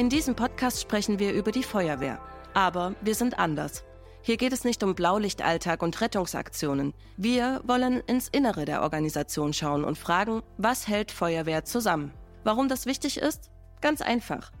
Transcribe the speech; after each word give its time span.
In 0.00 0.08
diesem 0.08 0.34
Podcast 0.34 0.80
sprechen 0.80 1.18
wir 1.18 1.34
über 1.34 1.52
die 1.52 1.62
Feuerwehr. 1.62 2.18
Aber 2.54 2.94
wir 3.02 3.14
sind 3.14 3.38
anders. 3.38 3.84
Hier 4.22 4.38
geht 4.38 4.54
es 4.54 4.64
nicht 4.64 4.82
um 4.82 4.94
Blaulichtalltag 4.94 5.82
und 5.82 6.00
Rettungsaktionen. 6.00 6.94
Wir 7.18 7.60
wollen 7.66 8.00
ins 8.06 8.28
Innere 8.28 8.64
der 8.64 8.80
Organisation 8.80 9.52
schauen 9.52 9.84
und 9.84 9.98
fragen, 9.98 10.40
was 10.56 10.88
hält 10.88 11.12
Feuerwehr 11.12 11.66
zusammen? 11.66 12.14
Warum 12.44 12.66
das 12.66 12.86
wichtig 12.86 13.18
ist? 13.18 13.50
Ganz 13.82 14.00
einfach. 14.00 14.52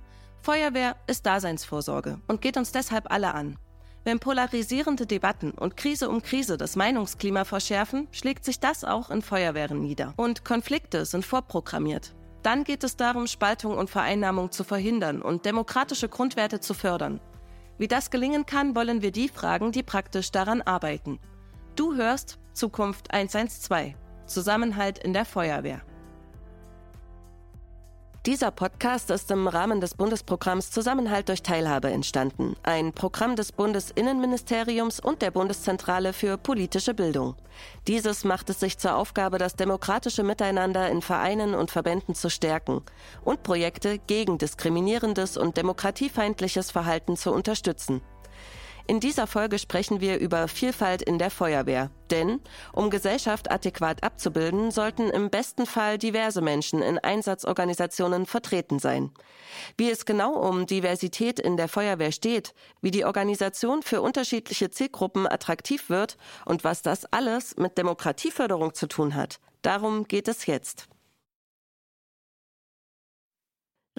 Feuerwehr 0.42 0.96
ist 1.06 1.24
Daseinsvorsorge 1.24 2.20
und 2.28 2.42
geht 2.42 2.58
uns 2.58 2.70
deshalb 2.70 3.10
alle 3.10 3.32
an. 3.32 3.56
Wenn 4.04 4.18
polarisierende 4.18 5.06
Debatten 5.06 5.52
und 5.52 5.74
Krise 5.74 6.10
um 6.10 6.22
Krise 6.22 6.58
das 6.58 6.76
Meinungsklima 6.76 7.46
verschärfen, 7.46 8.08
schlägt 8.12 8.44
sich 8.44 8.60
das 8.60 8.84
auch 8.84 9.08
in 9.10 9.22
Feuerwehren 9.22 9.80
nieder. 9.80 10.12
Und 10.18 10.44
Konflikte 10.44 11.06
sind 11.06 11.24
vorprogrammiert. 11.24 12.12
Dann 12.42 12.64
geht 12.64 12.84
es 12.84 12.96
darum, 12.96 13.26
Spaltung 13.26 13.76
und 13.76 13.90
Vereinnahmung 13.90 14.50
zu 14.50 14.64
verhindern 14.64 15.20
und 15.20 15.44
demokratische 15.44 16.08
Grundwerte 16.08 16.60
zu 16.60 16.74
fördern. 16.74 17.20
Wie 17.78 17.88
das 17.88 18.10
gelingen 18.10 18.46
kann, 18.46 18.74
wollen 18.74 19.02
wir 19.02 19.10
die 19.10 19.28
fragen, 19.28 19.72
die 19.72 19.82
praktisch 19.82 20.30
daran 20.30 20.62
arbeiten. 20.62 21.18
Du 21.76 21.94
hörst 21.94 22.38
Zukunft 22.52 23.12
112. 23.12 23.94
Zusammenhalt 24.26 24.98
in 24.98 25.12
der 25.12 25.24
Feuerwehr. 25.24 25.82
Dieser 28.26 28.50
Podcast 28.50 29.10
ist 29.10 29.30
im 29.30 29.48
Rahmen 29.48 29.80
des 29.80 29.94
Bundesprogramms 29.94 30.70
Zusammenhalt 30.70 31.30
durch 31.30 31.42
Teilhabe 31.42 31.88
entstanden, 31.90 32.54
ein 32.62 32.92
Programm 32.92 33.34
des 33.34 33.50
Bundesinnenministeriums 33.50 35.00
und 35.00 35.22
der 35.22 35.30
Bundeszentrale 35.30 36.12
für 36.12 36.36
politische 36.36 36.92
Bildung. 36.92 37.34
Dieses 37.88 38.24
macht 38.24 38.50
es 38.50 38.60
sich 38.60 38.76
zur 38.76 38.96
Aufgabe, 38.96 39.38
das 39.38 39.56
demokratische 39.56 40.22
Miteinander 40.22 40.90
in 40.90 41.00
Vereinen 41.00 41.54
und 41.54 41.70
Verbänden 41.70 42.14
zu 42.14 42.28
stärken 42.28 42.82
und 43.24 43.42
Projekte 43.42 43.98
gegen 43.98 44.36
diskriminierendes 44.36 45.38
und 45.38 45.56
demokratiefeindliches 45.56 46.70
Verhalten 46.70 47.16
zu 47.16 47.32
unterstützen. 47.32 48.02
In 48.90 48.98
dieser 48.98 49.28
Folge 49.28 49.60
sprechen 49.60 50.00
wir 50.00 50.18
über 50.18 50.48
Vielfalt 50.48 51.00
in 51.00 51.20
der 51.20 51.30
Feuerwehr. 51.30 51.92
Denn 52.10 52.40
um 52.72 52.90
Gesellschaft 52.90 53.48
adäquat 53.48 54.02
abzubilden, 54.02 54.72
sollten 54.72 55.10
im 55.10 55.30
besten 55.30 55.64
Fall 55.64 55.96
diverse 55.96 56.40
Menschen 56.40 56.82
in 56.82 56.98
Einsatzorganisationen 56.98 58.26
vertreten 58.26 58.80
sein. 58.80 59.12
Wie 59.76 59.88
es 59.88 60.06
genau 60.06 60.32
um 60.32 60.66
Diversität 60.66 61.38
in 61.38 61.56
der 61.56 61.68
Feuerwehr 61.68 62.10
steht, 62.10 62.52
wie 62.80 62.90
die 62.90 63.04
Organisation 63.04 63.82
für 63.84 64.02
unterschiedliche 64.02 64.70
Zielgruppen 64.70 65.28
attraktiv 65.28 65.88
wird 65.88 66.16
und 66.44 66.64
was 66.64 66.82
das 66.82 67.04
alles 67.12 67.56
mit 67.58 67.78
Demokratieförderung 67.78 68.74
zu 68.74 68.88
tun 68.88 69.14
hat, 69.14 69.38
darum 69.62 70.02
geht 70.08 70.26
es 70.26 70.46
jetzt. 70.46 70.88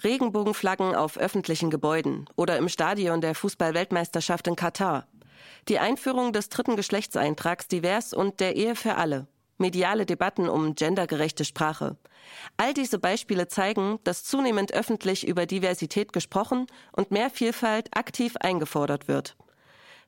Regenbogenflaggen 0.03 0.95
auf 0.95 1.17
öffentlichen 1.17 1.69
Gebäuden 1.69 2.25
oder 2.35 2.57
im 2.57 2.69
Stadion 2.69 3.21
der 3.21 3.35
Fußballweltmeisterschaft 3.35 4.47
in 4.47 4.55
Katar. 4.55 5.07
Die 5.67 5.79
Einführung 5.79 6.33
des 6.33 6.49
dritten 6.49 6.75
Geschlechtseintrags 6.75 7.67
divers 7.67 8.13
und 8.13 8.39
der 8.39 8.55
Ehe 8.55 8.75
für 8.75 8.95
alle. 8.95 9.27
Mediale 9.57 10.05
Debatten 10.05 10.49
um 10.49 10.73
gendergerechte 10.75 11.45
Sprache. 11.45 11.97
All 12.57 12.73
diese 12.73 12.97
Beispiele 12.97 13.47
zeigen, 13.47 13.99
dass 14.03 14.23
zunehmend 14.23 14.73
öffentlich 14.73 15.27
über 15.27 15.45
Diversität 15.45 16.13
gesprochen 16.13 16.67
und 16.93 17.11
mehr 17.11 17.29
Vielfalt 17.29 17.95
aktiv 17.95 18.35
eingefordert 18.37 19.07
wird. 19.07 19.35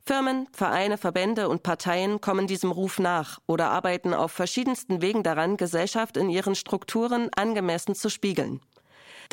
Firmen, 0.06 0.48
Vereine, 0.52 0.98
Verbände 0.98 1.48
und 1.48 1.64
Parteien 1.64 2.20
kommen 2.20 2.48
diesem 2.48 2.72
Ruf 2.72 3.00
nach 3.00 3.40
oder 3.48 3.70
arbeiten 3.70 4.14
auf 4.14 4.32
verschiedensten 4.32 5.02
Wegen 5.02 5.24
daran, 5.24 5.56
Gesellschaft 5.56 6.18
in 6.18 6.30
ihren 6.30 6.56
Strukturen 6.56 7.30
angemessen 7.36 7.96
zu 7.96 8.10
spiegeln. 8.10 8.60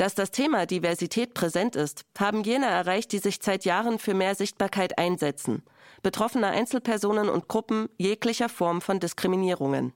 Dass 0.01 0.15
das 0.15 0.31
Thema 0.31 0.65
Diversität 0.65 1.35
präsent 1.35 1.75
ist, 1.75 2.05
haben 2.17 2.43
jene 2.43 2.65
erreicht, 2.65 3.11
die 3.11 3.19
sich 3.19 3.37
seit 3.39 3.65
Jahren 3.65 3.99
für 3.99 4.15
mehr 4.15 4.33
Sichtbarkeit 4.33 4.97
einsetzen. 4.97 5.61
Betroffene 6.01 6.47
Einzelpersonen 6.47 7.29
und 7.29 7.47
Gruppen 7.47 7.87
jeglicher 7.99 8.49
Form 8.49 8.81
von 8.81 8.99
Diskriminierungen. 8.99 9.93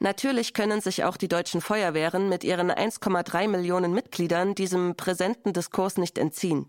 Natürlich 0.00 0.52
können 0.52 0.82
sich 0.82 1.04
auch 1.04 1.16
die 1.16 1.28
deutschen 1.28 1.62
Feuerwehren 1.62 2.28
mit 2.28 2.44
ihren 2.44 2.70
1,3 2.70 3.48
Millionen 3.48 3.94
Mitgliedern 3.94 4.54
diesem 4.54 4.96
präsenten 4.96 5.54
Diskurs 5.54 5.96
nicht 5.96 6.18
entziehen. 6.18 6.66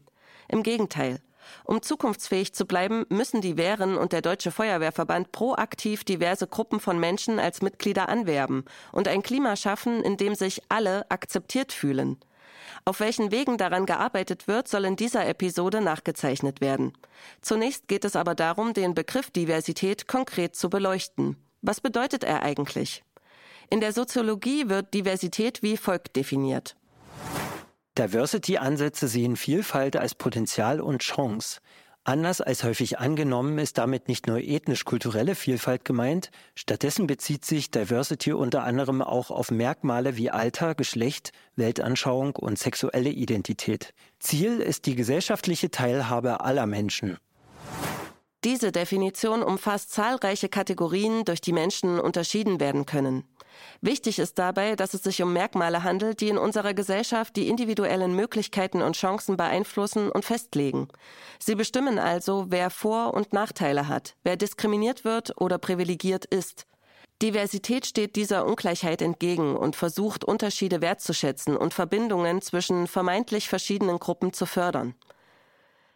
Im 0.48 0.64
Gegenteil. 0.64 1.20
Um 1.66 1.82
zukunftsfähig 1.82 2.54
zu 2.54 2.66
bleiben, 2.66 3.06
müssen 3.10 3.42
die 3.42 3.58
Wehren 3.58 3.98
und 3.98 4.14
der 4.14 4.22
Deutsche 4.22 4.52
Feuerwehrverband 4.52 5.34
proaktiv 5.34 6.06
diverse 6.06 6.48
Gruppen 6.48 6.80
von 6.80 6.98
Menschen 6.98 7.40
als 7.40 7.62
Mitglieder 7.62 8.08
anwerben 8.08 8.64
und 8.94 9.10
ein 9.10 9.22
Klima 9.22 9.58
schaffen, 9.58 10.02
in 10.02 10.16
dem 10.16 10.34
sich 10.34 10.62
alle 10.70 11.12
akzeptiert 11.12 11.74
fühlen. 11.74 12.18
Auf 12.88 13.02
welchen 13.02 13.32
Wegen 13.32 13.58
daran 13.58 13.86
gearbeitet 13.86 14.48
wird, 14.48 14.70
soll 14.70 14.86
in 14.86 14.96
dieser 14.96 15.28
Episode 15.28 15.82
nachgezeichnet 15.82 16.62
werden. 16.62 16.94
Zunächst 17.42 17.90
geht 17.90 18.06
es 18.06 18.16
aber 18.16 18.34
darum, 18.34 18.74
den 18.74 18.94
Begriff 18.94 19.30
Diversität 19.30 20.08
konkret 20.08 20.56
zu 20.56 20.70
beleuchten. 20.70 21.36
Was 21.62 21.82
bedeutet 21.82 22.24
er 22.24 22.44
eigentlich? 22.44 23.04
In 23.70 23.82
der 23.82 23.92
Soziologie 23.92 24.70
wird 24.70 24.94
Diversität 24.94 25.62
wie 25.64 25.76
folgt 25.76 26.16
definiert. 26.16 26.78
Diversity-Ansätze 27.98 29.10
sehen 29.10 29.36
Vielfalt 29.36 29.98
als 29.98 30.16
Potenzial 30.16 30.80
und 30.80 31.02
Chance. 31.02 31.60
Anders 32.08 32.40
als 32.40 32.64
häufig 32.64 33.00
angenommen 33.00 33.58
ist 33.58 33.78
damit 33.78 34.08
nicht 34.08 34.28
nur 34.28 34.40
ethnisch-kulturelle 34.40 35.36
Vielfalt 35.36 35.84
gemeint, 35.84 36.32
stattdessen 36.56 37.06
bezieht 37.06 37.44
sich 37.44 37.70
Diversity 37.70 38.32
unter 38.32 38.64
anderem 38.64 39.02
auch 39.02 39.30
auf 39.30 39.52
Merkmale 39.52 40.16
wie 40.16 40.32
Alter, 40.32 40.74
Geschlecht, 40.74 41.34
Weltanschauung 41.58 42.38
und 42.38 42.58
sexuelle 42.58 43.10
Identität. 43.10 43.94
Ziel 44.20 44.62
ist 44.62 44.86
die 44.86 44.96
gesellschaftliche 44.96 45.70
Teilhabe 45.70 46.40
aller 46.40 46.66
Menschen. 46.66 47.18
Diese 48.44 48.72
Definition 48.72 49.42
umfasst 49.42 49.92
zahlreiche 49.92 50.48
Kategorien, 50.48 51.26
durch 51.26 51.42
die 51.42 51.54
Menschen 51.54 52.00
unterschieden 52.00 52.60
werden 52.60 52.86
können. 52.86 53.24
Wichtig 53.82 54.20
ist 54.20 54.38
dabei, 54.38 54.76
dass 54.76 54.94
es 54.94 55.04
sich 55.04 55.22
um 55.24 55.34
Merkmale 55.34 55.84
handelt, 55.84 56.22
die 56.22 56.30
in 56.30 56.38
unserer 56.38 56.76
Gesellschaft 56.76 57.36
die 57.36 57.48
individuellen 57.48 58.16
Möglichkeiten 58.16 58.84
und 58.84 58.96
Chancen 58.96 59.38
beeinflussen 59.38 60.12
und 60.12 60.26
festlegen. 60.26 60.88
Sie 61.40 61.56
bestimmen 61.56 61.98
also, 61.98 62.46
wer 62.50 62.70
Vor- 62.70 63.16
und 63.16 63.34
Nachteile 63.34 63.88
hat, 63.88 64.16
wer 64.24 64.38
diskriminiert 64.38 65.04
wird 65.04 65.40
oder 65.42 65.58
privilegiert 65.58 66.26
ist. 66.26 66.68
Diversität 67.22 67.88
steht 67.88 68.16
dieser 68.16 68.46
Ungleichheit 68.46 69.02
entgegen 69.02 69.56
und 69.58 69.76
versucht, 69.76 70.24
Unterschiede 70.24 70.82
wertzuschätzen 70.82 71.58
und 71.58 71.74
Verbindungen 71.74 72.44
zwischen 72.44 72.86
vermeintlich 72.86 73.50
verschiedenen 73.50 73.98
Gruppen 73.98 74.34
zu 74.34 74.46
fördern. 74.46 74.94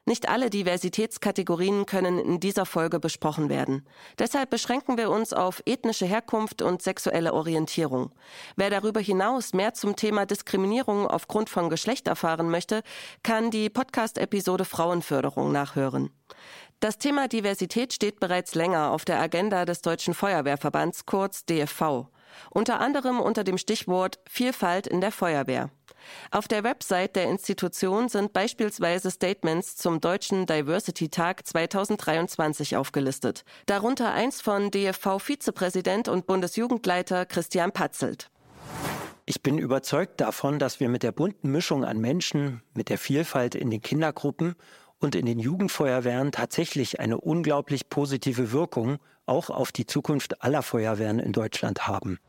Nicht 0.06 0.30
alle 0.30 0.50
Diversitätskategorien 0.50 1.86
können 1.86 2.18
in 2.18 2.40
dieser 2.40 2.66
Folge 2.66 3.00
besprochen 3.00 3.50
werden. 3.50 3.88
Deshalb 4.18 4.50
beschränken 4.50 4.98
wir 4.98 5.12
uns 5.12 5.32
auf 5.32 5.62
ethnische 5.68 6.08
Herkunft 6.08 6.64
und 6.64 6.82
sexuelle 6.82 7.34
Orientierung. 7.34 8.12
Wer 8.56 8.72
darüber 8.72 9.00
hinaus 9.00 9.54
mehr 9.54 9.76
zum 9.76 9.96
Thema 9.96 10.26
Diskriminierung 10.26 11.06
aufgrund 11.08 11.50
von 11.52 11.70
Geschlecht 11.70 12.08
erfahren 12.08 12.50
möchte, 12.50 12.82
kann 13.22 13.52
die 13.52 13.70
Podcast-Episode 13.70 14.66
Frauenförderung 14.66 15.52
nachhören. 15.52 16.10
Das 16.80 16.98
Thema 16.98 17.28
Diversität 17.28 17.94
steht 17.94 18.20
bereits 18.20 18.56
länger 18.56 18.90
auf 18.90 19.06
der 19.06 19.20
Agenda 19.20 19.66
des 19.66 19.84
Deutschen 19.84 20.16
Feuerwehrverbands, 20.16 21.06
kurz 21.06 21.46
DFV. 21.46 22.08
Unter 22.50 22.80
anderem 22.80 23.20
unter 23.20 23.44
dem 23.44 23.60
Stichwort 23.60 24.20
Vielfalt 24.28 24.88
in 24.88 25.00
der 25.00 25.12
Feuerwehr. 25.12 25.70
Auf 26.32 26.48
der 26.48 26.64
Website 26.64 27.16
der 27.16 27.30
Institution 27.30 28.10
sind 28.10 28.34
beispielsweise 28.34 29.12
Statements 29.12 29.76
zum 29.76 30.02
Deutschen 30.02 30.46
Diversity 30.46 31.10
Tag 31.10 31.46
2023 31.46 32.78
aufgelistet. 32.78 33.44
Darunter 33.66 34.14
eins 34.14 34.42
von 34.42 34.72
DFV-Vizepräsident 34.72 36.08
und 36.08 36.28
Bundesjugendleiter 36.28 37.26
Christian 37.26 37.72
Patzelt. 37.72 38.30
Ich 39.26 39.42
bin 39.42 39.58
überzeugt 39.58 40.20
davon, 40.20 40.60
dass 40.60 40.80
wir 40.80 40.90
mit 40.90 41.04
der 41.04 41.12
bunten 41.12 41.52
Mischung 41.52 41.86
an 41.86 42.00
Menschen, 42.00 42.62
mit 42.74 42.90
der 42.90 42.98
Vielfalt 42.98 43.56
in 43.56 43.70
den 43.70 43.82
Kindergruppen 43.82 44.56
und 45.00 45.16
in 45.16 45.26
den 45.26 45.40
Jugendfeuerwehren 45.40 46.32
tatsächlich 46.32 47.00
eine 47.00 47.20
unglaublich 47.20 47.90
positive 47.90 48.52
Wirkung 48.52 48.98
auch 49.26 49.50
auf 49.50 49.72
die 49.72 49.86
Zukunft 49.86 50.44
aller 50.44 50.62
Feuerwehren 50.62 51.20
in 51.20 51.32
Deutschland 51.32 51.88
haben. 51.88 52.20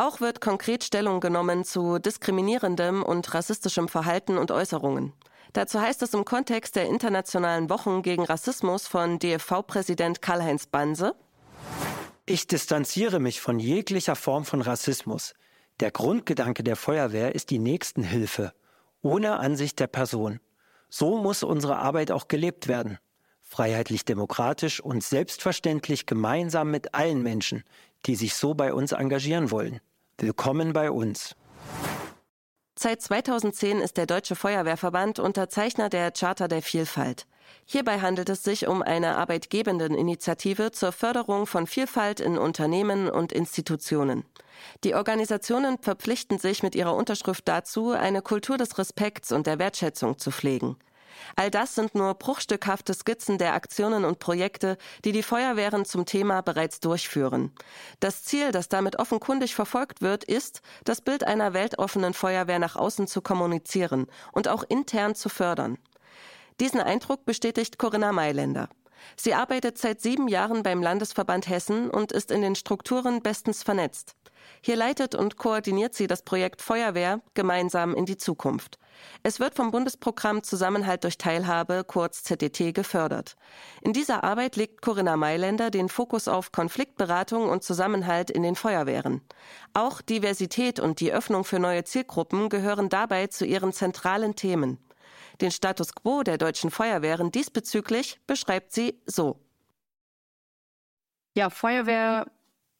Auch 0.00 0.20
wird 0.20 0.40
konkret 0.40 0.84
Stellung 0.84 1.18
genommen 1.18 1.64
zu 1.64 1.98
diskriminierendem 1.98 3.02
und 3.02 3.34
rassistischem 3.34 3.88
Verhalten 3.88 4.38
und 4.38 4.52
Äußerungen. 4.52 5.12
Dazu 5.54 5.80
heißt 5.80 6.02
es 6.02 6.14
im 6.14 6.24
Kontext 6.24 6.76
der 6.76 6.86
internationalen 6.86 7.68
Wochen 7.68 8.02
gegen 8.02 8.22
Rassismus 8.22 8.86
von 8.86 9.18
DFV-Präsident 9.18 10.22
Karl-Heinz 10.22 10.66
Banse. 10.66 11.16
Ich 12.26 12.46
distanziere 12.46 13.18
mich 13.18 13.40
von 13.40 13.58
jeglicher 13.58 14.14
Form 14.14 14.44
von 14.44 14.62
Rassismus. 14.62 15.34
Der 15.80 15.90
Grundgedanke 15.90 16.62
der 16.62 16.76
Feuerwehr 16.76 17.34
ist 17.34 17.50
die 17.50 17.58
Nächstenhilfe, 17.58 18.52
ohne 19.02 19.40
Ansicht 19.40 19.80
der 19.80 19.88
Person. 19.88 20.38
So 20.88 21.18
muss 21.18 21.42
unsere 21.42 21.76
Arbeit 21.78 22.12
auch 22.12 22.28
gelebt 22.28 22.68
werden. 22.68 22.98
Freiheitlich-demokratisch 23.42 24.80
und 24.80 25.02
selbstverständlich 25.02 26.06
gemeinsam 26.06 26.70
mit 26.70 26.94
allen 26.94 27.24
Menschen, 27.24 27.64
die 28.06 28.14
sich 28.14 28.34
so 28.34 28.54
bei 28.54 28.72
uns 28.72 28.92
engagieren 28.92 29.50
wollen. 29.50 29.80
Willkommen 30.20 30.72
bei 30.72 30.90
uns. 30.90 31.36
Seit 32.76 33.00
2010 33.00 33.78
ist 33.78 33.96
der 33.96 34.06
Deutsche 34.06 34.34
Feuerwehrverband 34.34 35.20
Unterzeichner 35.20 35.88
der 35.88 36.10
Charta 36.10 36.48
der 36.48 36.60
Vielfalt. 36.60 37.28
Hierbei 37.66 38.00
handelt 38.00 38.28
es 38.28 38.42
sich 38.42 38.66
um 38.66 38.82
eine 38.82 39.16
arbeitgebenden 39.16 39.94
Initiative 39.94 40.72
zur 40.72 40.90
Förderung 40.90 41.46
von 41.46 41.68
Vielfalt 41.68 42.18
in 42.18 42.36
Unternehmen 42.36 43.08
und 43.08 43.30
Institutionen. 43.30 44.24
Die 44.82 44.96
Organisationen 44.96 45.78
verpflichten 45.78 46.40
sich 46.40 46.64
mit 46.64 46.74
ihrer 46.74 46.96
Unterschrift 46.96 47.46
dazu, 47.46 47.92
eine 47.92 48.20
Kultur 48.20 48.58
des 48.58 48.76
Respekts 48.76 49.30
und 49.30 49.46
der 49.46 49.60
Wertschätzung 49.60 50.18
zu 50.18 50.32
pflegen. 50.32 50.76
All 51.36 51.50
das 51.50 51.74
sind 51.74 51.94
nur 51.94 52.14
bruchstückhafte 52.14 52.94
Skizzen 52.94 53.38
der 53.38 53.54
Aktionen 53.54 54.04
und 54.04 54.18
Projekte, 54.18 54.76
die 55.04 55.12
die 55.12 55.22
Feuerwehren 55.22 55.84
zum 55.84 56.06
Thema 56.06 56.42
bereits 56.42 56.80
durchführen. 56.80 57.52
Das 58.00 58.24
Ziel, 58.24 58.52
das 58.52 58.68
damit 58.68 58.98
offenkundig 58.98 59.54
verfolgt 59.54 60.02
wird, 60.02 60.24
ist, 60.24 60.60
das 60.84 61.00
Bild 61.00 61.24
einer 61.24 61.54
weltoffenen 61.54 62.14
Feuerwehr 62.14 62.58
nach 62.58 62.76
außen 62.76 63.06
zu 63.06 63.22
kommunizieren 63.22 64.06
und 64.32 64.48
auch 64.48 64.64
intern 64.68 65.14
zu 65.14 65.28
fördern. 65.28 65.78
Diesen 66.60 66.80
Eindruck 66.80 67.24
bestätigt 67.24 67.78
Corinna 67.78 68.12
Mailänder. 68.12 68.68
Sie 69.16 69.34
arbeitet 69.34 69.78
seit 69.78 70.00
sieben 70.00 70.28
Jahren 70.28 70.62
beim 70.62 70.82
Landesverband 70.82 71.48
Hessen 71.48 71.90
und 71.90 72.12
ist 72.12 72.30
in 72.30 72.42
den 72.42 72.54
Strukturen 72.54 73.22
bestens 73.22 73.62
vernetzt. 73.62 74.14
Hier 74.62 74.76
leitet 74.76 75.14
und 75.14 75.36
koordiniert 75.36 75.94
sie 75.94 76.06
das 76.06 76.22
Projekt 76.22 76.62
Feuerwehr 76.62 77.20
gemeinsam 77.34 77.94
in 77.94 78.06
die 78.06 78.16
Zukunft. 78.16 78.78
Es 79.22 79.38
wird 79.38 79.54
vom 79.54 79.70
Bundesprogramm 79.70 80.42
Zusammenhalt 80.42 81.04
durch 81.04 81.18
Teilhabe, 81.18 81.84
kurz 81.86 82.24
ZDT, 82.24 82.74
gefördert. 82.74 83.36
In 83.80 83.92
dieser 83.92 84.24
Arbeit 84.24 84.56
legt 84.56 84.82
Corinna 84.82 85.16
Mailänder 85.16 85.70
den 85.70 85.88
Fokus 85.88 86.26
auf 86.26 86.50
Konfliktberatung 86.50 87.48
und 87.48 87.62
Zusammenhalt 87.62 88.30
in 88.30 88.42
den 88.42 88.56
Feuerwehren. 88.56 89.22
Auch 89.72 90.00
Diversität 90.00 90.80
und 90.80 91.00
die 91.00 91.12
Öffnung 91.12 91.44
für 91.44 91.60
neue 91.60 91.84
Zielgruppen 91.84 92.48
gehören 92.48 92.88
dabei 92.88 93.28
zu 93.28 93.44
ihren 93.46 93.72
zentralen 93.72 94.34
Themen. 94.34 94.78
Den 95.40 95.50
Status 95.50 95.94
quo 95.94 96.22
der 96.22 96.38
deutschen 96.38 96.70
Feuerwehren 96.70 97.30
diesbezüglich 97.30 98.20
beschreibt 98.26 98.72
sie 98.72 99.00
so. 99.06 99.40
Ja, 101.36 101.50
Feuerwehr 101.50 102.26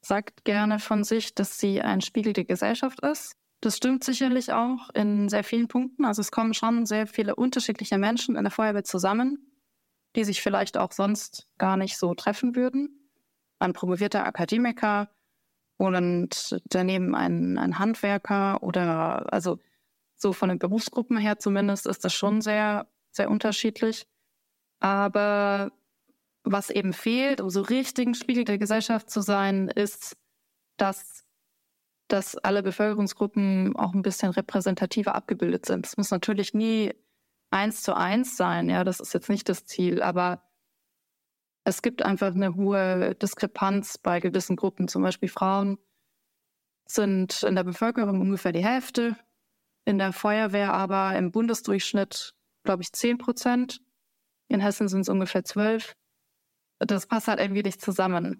sagt 0.01 0.43
gerne 0.43 0.79
von 0.79 1.03
sich, 1.03 1.35
dass 1.35 1.59
sie 1.59 1.81
ein 1.81 2.01
Spiegel 2.01 2.33
der 2.33 2.45
Gesellschaft 2.45 2.99
ist. 3.01 3.37
Das 3.61 3.77
stimmt 3.77 4.03
sicherlich 4.03 4.51
auch 4.51 4.89
in 4.93 5.29
sehr 5.29 5.43
vielen 5.43 5.67
Punkten. 5.67 6.05
Also 6.05 6.21
es 6.21 6.31
kommen 6.31 6.53
schon 6.53 6.85
sehr 6.85 7.07
viele 7.07 7.35
unterschiedliche 7.35 7.97
Menschen 7.97 8.35
in 8.35 8.43
der 8.43 8.51
Feuerwehr 8.51 8.83
zusammen, 8.83 9.51
die 10.15 10.23
sich 10.23 10.41
vielleicht 10.41 10.77
auch 10.77 10.91
sonst 10.91 11.47
gar 11.57 11.75
nicht 11.77 11.97
so 11.97 12.13
treffen 12.13 12.55
würden. 12.55 13.11
Ein 13.59 13.73
promovierter 13.73 14.25
Akademiker 14.25 15.09
und 15.77 16.61
daneben 16.65 17.15
ein, 17.15 17.57
ein 17.57 17.79
Handwerker 17.79 18.63
oder 18.63 19.31
also 19.33 19.59
so 20.19 20.33
von 20.33 20.49
den 20.49 20.59
Berufsgruppen 20.59 21.17
her 21.17 21.39
zumindest 21.39 21.87
ist 21.87 22.03
das 22.05 22.13
schon 22.13 22.41
sehr, 22.41 22.87
sehr 23.11 23.31
unterschiedlich. 23.31 24.07
Aber 24.79 25.71
was 26.43 26.69
eben 26.69 26.93
fehlt, 26.93 27.41
um 27.41 27.49
so 27.49 27.61
richtigen 27.61 28.13
Spiegel 28.13 28.43
der 28.43 28.57
Gesellschaft 28.57 29.09
zu 29.09 29.21
sein, 29.21 29.69
ist, 29.69 30.17
dass 30.77 31.25
dass 32.09 32.35
alle 32.37 32.63
Bevölkerungsgruppen 32.63 33.75
auch 33.75 33.93
ein 33.93 34.01
bisschen 34.01 34.31
repräsentativer 34.31 35.15
abgebildet 35.15 35.65
sind. 35.65 35.85
Es 35.85 35.95
muss 35.95 36.11
natürlich 36.11 36.53
nie 36.53 36.93
eins 37.51 37.83
zu 37.83 37.95
eins 37.95 38.35
sein, 38.35 38.69
ja, 38.69 38.83
das 38.83 38.99
ist 38.99 39.13
jetzt 39.13 39.29
nicht 39.29 39.47
das 39.47 39.65
Ziel, 39.65 40.01
aber 40.01 40.43
es 41.63 41.81
gibt 41.81 42.03
einfach 42.03 42.33
eine 42.33 42.55
hohe 42.55 43.15
Diskrepanz 43.15 43.97
bei 43.97 44.19
gewissen 44.19 44.55
Gruppen, 44.55 44.87
zum 44.87 45.03
Beispiel 45.03 45.29
Frauen 45.29 45.77
sind 46.85 47.43
in 47.43 47.55
der 47.55 47.63
Bevölkerung 47.63 48.19
ungefähr 48.21 48.51
die 48.51 48.65
Hälfte, 48.65 49.15
in 49.89 49.97
der 49.97 50.13
Feuerwehr 50.13 50.71
aber 50.71 51.17
im 51.17 51.31
Bundesdurchschnitt, 51.31 52.35
glaube 52.63 52.83
ich, 52.83 52.93
zehn 52.93 53.17
Prozent. 53.17 53.81
In 54.47 54.59
Hessen 54.59 54.87
sind 54.87 55.01
es 55.01 55.09
ungefähr 55.09 55.43
zwölf. 55.43 55.93
Das 56.77 57.07
passt 57.07 57.27
halt 57.27 57.39
irgendwie 57.39 57.63
nicht 57.63 57.81
zusammen. 57.81 58.39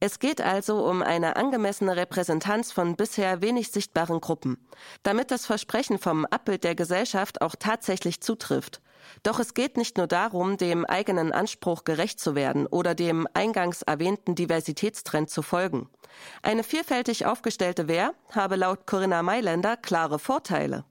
Es 0.00 0.18
geht 0.18 0.40
also 0.40 0.86
um 0.86 1.02
eine 1.02 1.36
angemessene 1.36 1.96
Repräsentanz 1.96 2.72
von 2.72 2.96
bisher 2.96 3.42
wenig 3.42 3.70
sichtbaren 3.70 4.20
Gruppen, 4.20 4.66
damit 5.02 5.30
das 5.30 5.46
Versprechen 5.46 5.98
vom 5.98 6.24
Abbild 6.26 6.64
der 6.64 6.74
Gesellschaft 6.74 7.40
auch 7.42 7.54
tatsächlich 7.58 8.20
zutrifft. 8.20 8.80
Doch 9.22 9.38
es 9.38 9.54
geht 9.54 9.76
nicht 9.76 9.96
nur 9.98 10.06
darum, 10.06 10.56
dem 10.56 10.84
eigenen 10.84 11.32
Anspruch 11.32 11.84
gerecht 11.84 12.18
zu 12.18 12.34
werden 12.34 12.66
oder 12.66 12.94
dem 12.94 13.26
eingangs 13.34 13.82
erwähnten 13.82 14.34
Diversitätstrend 14.34 15.30
zu 15.30 15.42
folgen. 15.42 15.88
Eine 16.42 16.62
vielfältig 16.62 17.26
aufgestellte 17.26 17.88
Wehr 17.88 18.14
habe 18.32 18.56
laut 18.56 18.86
Corinna 18.86 19.22
Mailänder 19.22 19.76
klare 19.76 20.18
Vorteile. 20.18 20.84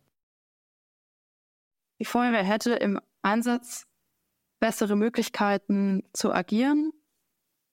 Die 2.00 2.06
Feuerwehr 2.06 2.44
hätte 2.44 2.74
im 2.74 3.00
Einsatz 3.22 3.88
bessere 4.60 4.96
Möglichkeiten 4.96 6.04
zu 6.14 6.34
agieren. 6.34 6.92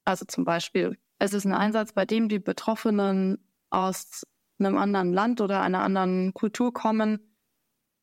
Also 0.05 0.25
zum 0.25 0.45
Beispiel 0.45 0.97
es 1.23 1.35
ist 1.35 1.45
ein 1.45 1.55
Einsatz, 1.55 1.93
bei 1.93 2.05
dem 2.05 2.29
die 2.29 2.41
Betroffenen 2.41 3.39
aus 3.71 4.27
einem 4.59 4.77
anderen 4.77 5.13
Land 5.13 5.41
oder 5.41 5.63
einer 5.63 5.85
anderen 5.85 6.35
Kultur 6.35 6.73
kommen. 6.73 7.37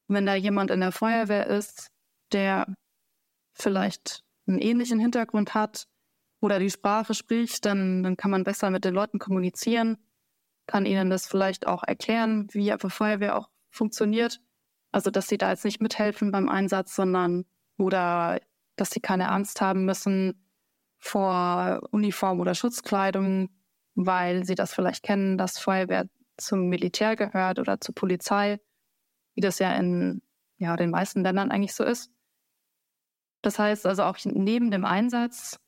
Wenn 0.07 0.25
da 0.25 0.35
jemand 0.35 0.71
in 0.71 0.79
der 0.79 0.93
Feuerwehr 0.93 1.47
ist, 1.47 1.91
der 2.31 2.73
vielleicht 3.53 4.23
einen 4.47 4.59
ähnlichen 4.59 4.99
Hintergrund 4.99 5.53
hat 5.53 5.89
oder 6.41 6.59
die 6.59 6.69
Sprache 6.69 7.13
spricht, 7.13 7.65
dann, 7.65 8.03
dann 8.03 8.17
kann 8.17 8.31
man 8.31 8.43
besser 8.43 8.69
mit 8.69 8.85
den 8.85 8.93
Leuten 8.93 9.19
kommunizieren, 9.19 9.97
kann 10.67 10.85
ihnen 10.85 11.09
das 11.09 11.27
vielleicht 11.27 11.67
auch 11.67 11.83
erklären, 11.83 12.47
wie 12.51 12.71
einfach 12.71 12.91
Feuerwehr 12.91 13.37
auch 13.37 13.49
funktioniert. 13.69 14.39
Also, 14.91 15.11
dass 15.11 15.27
sie 15.27 15.37
da 15.37 15.51
jetzt 15.51 15.65
nicht 15.65 15.81
mithelfen 15.81 16.31
beim 16.31 16.49
Einsatz, 16.49 16.95
sondern 16.95 17.45
oder 17.77 18.39
dass 18.75 18.89
sie 18.91 19.01
keine 19.01 19.29
Angst 19.29 19.61
haben 19.61 19.85
müssen, 19.85 20.45
vor 20.99 21.87
Uniform 21.91 22.39
oder 22.39 22.53
Schutzkleidung, 22.55 23.49
weil 23.95 24.43
sie 24.45 24.55
das 24.55 24.73
vielleicht 24.73 25.03
kennen, 25.03 25.37
dass 25.37 25.57
Feuerwehr 25.57 26.05
zum 26.37 26.67
Militär 26.67 27.15
gehört 27.15 27.59
oder 27.59 27.79
zur 27.79 27.95
Polizei, 27.95 28.59
wie 29.33 29.41
das 29.41 29.59
ja 29.59 29.75
in 29.75 30.21
ja, 30.57 30.75
den 30.75 30.91
meisten 30.91 31.23
Ländern 31.23 31.51
eigentlich 31.51 31.73
so 31.73 31.83
ist. 31.83 32.11
Das 33.41 33.57
heißt 33.57 33.85
also 33.85 34.03
auch 34.03 34.17
neben 34.25 34.71
dem 34.71 34.83
Einsatz 34.83 35.59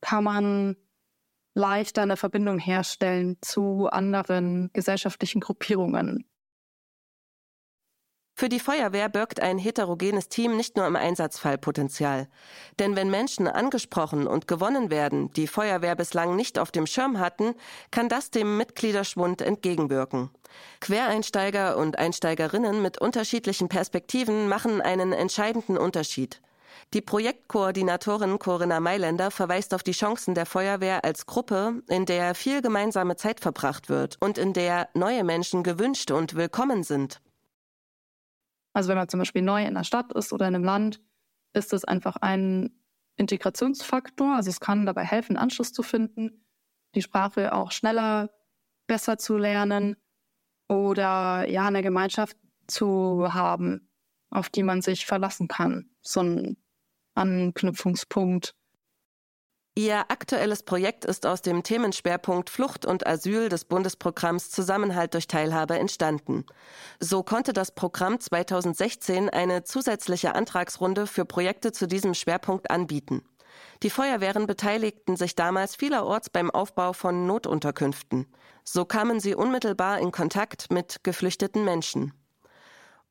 kann 0.00 0.24
man 0.24 0.76
leichter 1.54 2.02
eine 2.02 2.16
Verbindung 2.16 2.58
herstellen 2.58 3.38
zu 3.40 3.88
anderen 3.88 4.70
gesellschaftlichen 4.72 5.40
Gruppierungen. 5.40 6.24
Für 8.38 8.50
die 8.50 8.60
Feuerwehr 8.60 9.08
birgt 9.08 9.40
ein 9.40 9.56
heterogenes 9.56 10.28
Team 10.28 10.58
nicht 10.58 10.76
nur 10.76 10.86
im 10.86 10.94
Einsatzfall 10.94 11.56
Potenzial. 11.56 12.28
Denn 12.78 12.94
wenn 12.94 13.08
Menschen 13.08 13.48
angesprochen 13.48 14.26
und 14.26 14.46
gewonnen 14.46 14.90
werden, 14.90 15.30
die 15.32 15.46
Feuerwehr 15.46 15.96
bislang 15.96 16.36
nicht 16.36 16.58
auf 16.58 16.70
dem 16.70 16.86
Schirm 16.86 17.18
hatten, 17.18 17.54
kann 17.90 18.10
das 18.10 18.30
dem 18.30 18.58
Mitgliederschwund 18.58 19.40
entgegenwirken. 19.40 20.28
Quereinsteiger 20.80 21.78
und 21.78 21.98
Einsteigerinnen 21.98 22.82
mit 22.82 23.00
unterschiedlichen 23.00 23.70
Perspektiven 23.70 24.48
machen 24.48 24.82
einen 24.82 25.14
entscheidenden 25.14 25.78
Unterschied. 25.78 26.42
Die 26.94 27.00
Projektkoordinatorin 27.00 28.38
Corinna 28.38 28.78
Mailänder 28.78 29.30
verweist 29.30 29.74
auf 29.74 29.82
die 29.82 29.92
Chancen 29.92 30.34
der 30.34 30.46
Feuerwehr 30.46 31.04
als 31.04 31.26
Gruppe, 31.26 31.82
in 31.88 32.06
der 32.06 32.34
viel 32.34 32.62
gemeinsame 32.62 33.16
Zeit 33.16 33.40
verbracht 33.40 33.88
wird 33.88 34.16
und 34.20 34.38
in 34.38 34.52
der 34.52 34.88
neue 34.94 35.24
Menschen 35.24 35.64
gewünscht 35.64 36.12
und 36.12 36.36
willkommen 36.36 36.84
sind. 36.84 37.20
Also 38.72 38.88
wenn 38.88 38.98
man 38.98 39.08
zum 39.08 39.18
Beispiel 39.18 39.42
neu 39.42 39.64
in 39.64 39.74
der 39.74 39.84
Stadt 39.84 40.12
ist 40.12 40.32
oder 40.32 40.46
in 40.46 40.54
einem 40.54 40.64
Land, 40.64 41.00
ist 41.54 41.72
das 41.72 41.84
einfach 41.84 42.16
ein 42.16 42.78
Integrationsfaktor. 43.16 44.36
Also 44.36 44.50
es 44.50 44.60
kann 44.60 44.86
dabei 44.86 45.04
helfen, 45.04 45.36
Anschluss 45.36 45.72
zu 45.72 45.82
finden, 45.82 46.46
die 46.94 47.02
Sprache 47.02 47.52
auch 47.52 47.72
schneller, 47.72 48.30
besser 48.86 49.18
zu 49.18 49.36
lernen 49.36 49.96
oder 50.68 51.48
ja, 51.48 51.66
eine 51.66 51.82
Gemeinschaft 51.82 52.36
zu 52.68 53.34
haben, 53.34 53.90
auf 54.30 54.50
die 54.50 54.62
man 54.62 54.82
sich 54.82 55.06
verlassen 55.06 55.48
kann. 55.48 55.90
So 56.02 56.20
ein 56.20 56.56
Anknüpfungspunkt. 57.16 58.54
Ihr 59.78 60.10
aktuelles 60.10 60.62
Projekt 60.62 61.04
ist 61.04 61.26
aus 61.26 61.42
dem 61.42 61.62
Themenschwerpunkt 61.62 62.48
Flucht 62.48 62.86
und 62.86 63.06
Asyl 63.06 63.50
des 63.50 63.66
Bundesprogramms 63.66 64.50
Zusammenhalt 64.50 65.12
durch 65.12 65.26
Teilhabe 65.26 65.78
entstanden. 65.78 66.46
So 66.98 67.22
konnte 67.22 67.52
das 67.52 67.74
Programm 67.74 68.18
2016 68.18 69.28
eine 69.28 69.64
zusätzliche 69.64 70.34
Antragsrunde 70.34 71.06
für 71.06 71.26
Projekte 71.26 71.72
zu 71.72 71.86
diesem 71.86 72.14
Schwerpunkt 72.14 72.70
anbieten. 72.70 73.22
Die 73.82 73.90
Feuerwehren 73.90 74.46
beteiligten 74.46 75.16
sich 75.16 75.34
damals 75.34 75.76
vielerorts 75.76 76.30
beim 76.30 76.50
Aufbau 76.50 76.94
von 76.94 77.26
Notunterkünften. 77.26 78.26
So 78.64 78.86
kamen 78.86 79.20
sie 79.20 79.34
unmittelbar 79.34 80.00
in 80.00 80.10
Kontakt 80.10 80.70
mit 80.72 81.04
geflüchteten 81.04 81.64
Menschen. 81.66 82.14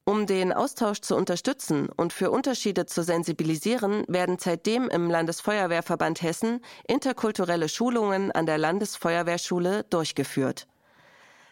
Um 0.08 0.28
den 0.28 0.54
Austausch 0.54 1.02
zu 1.02 1.16
unterstützen 1.16 1.90
und 1.90 2.14
für 2.14 2.30
Unterschiede 2.30 2.86
zu 2.86 3.02
sensibilisieren, 3.02 4.04
werden 4.08 4.38
seitdem 4.40 4.88
im 4.88 5.10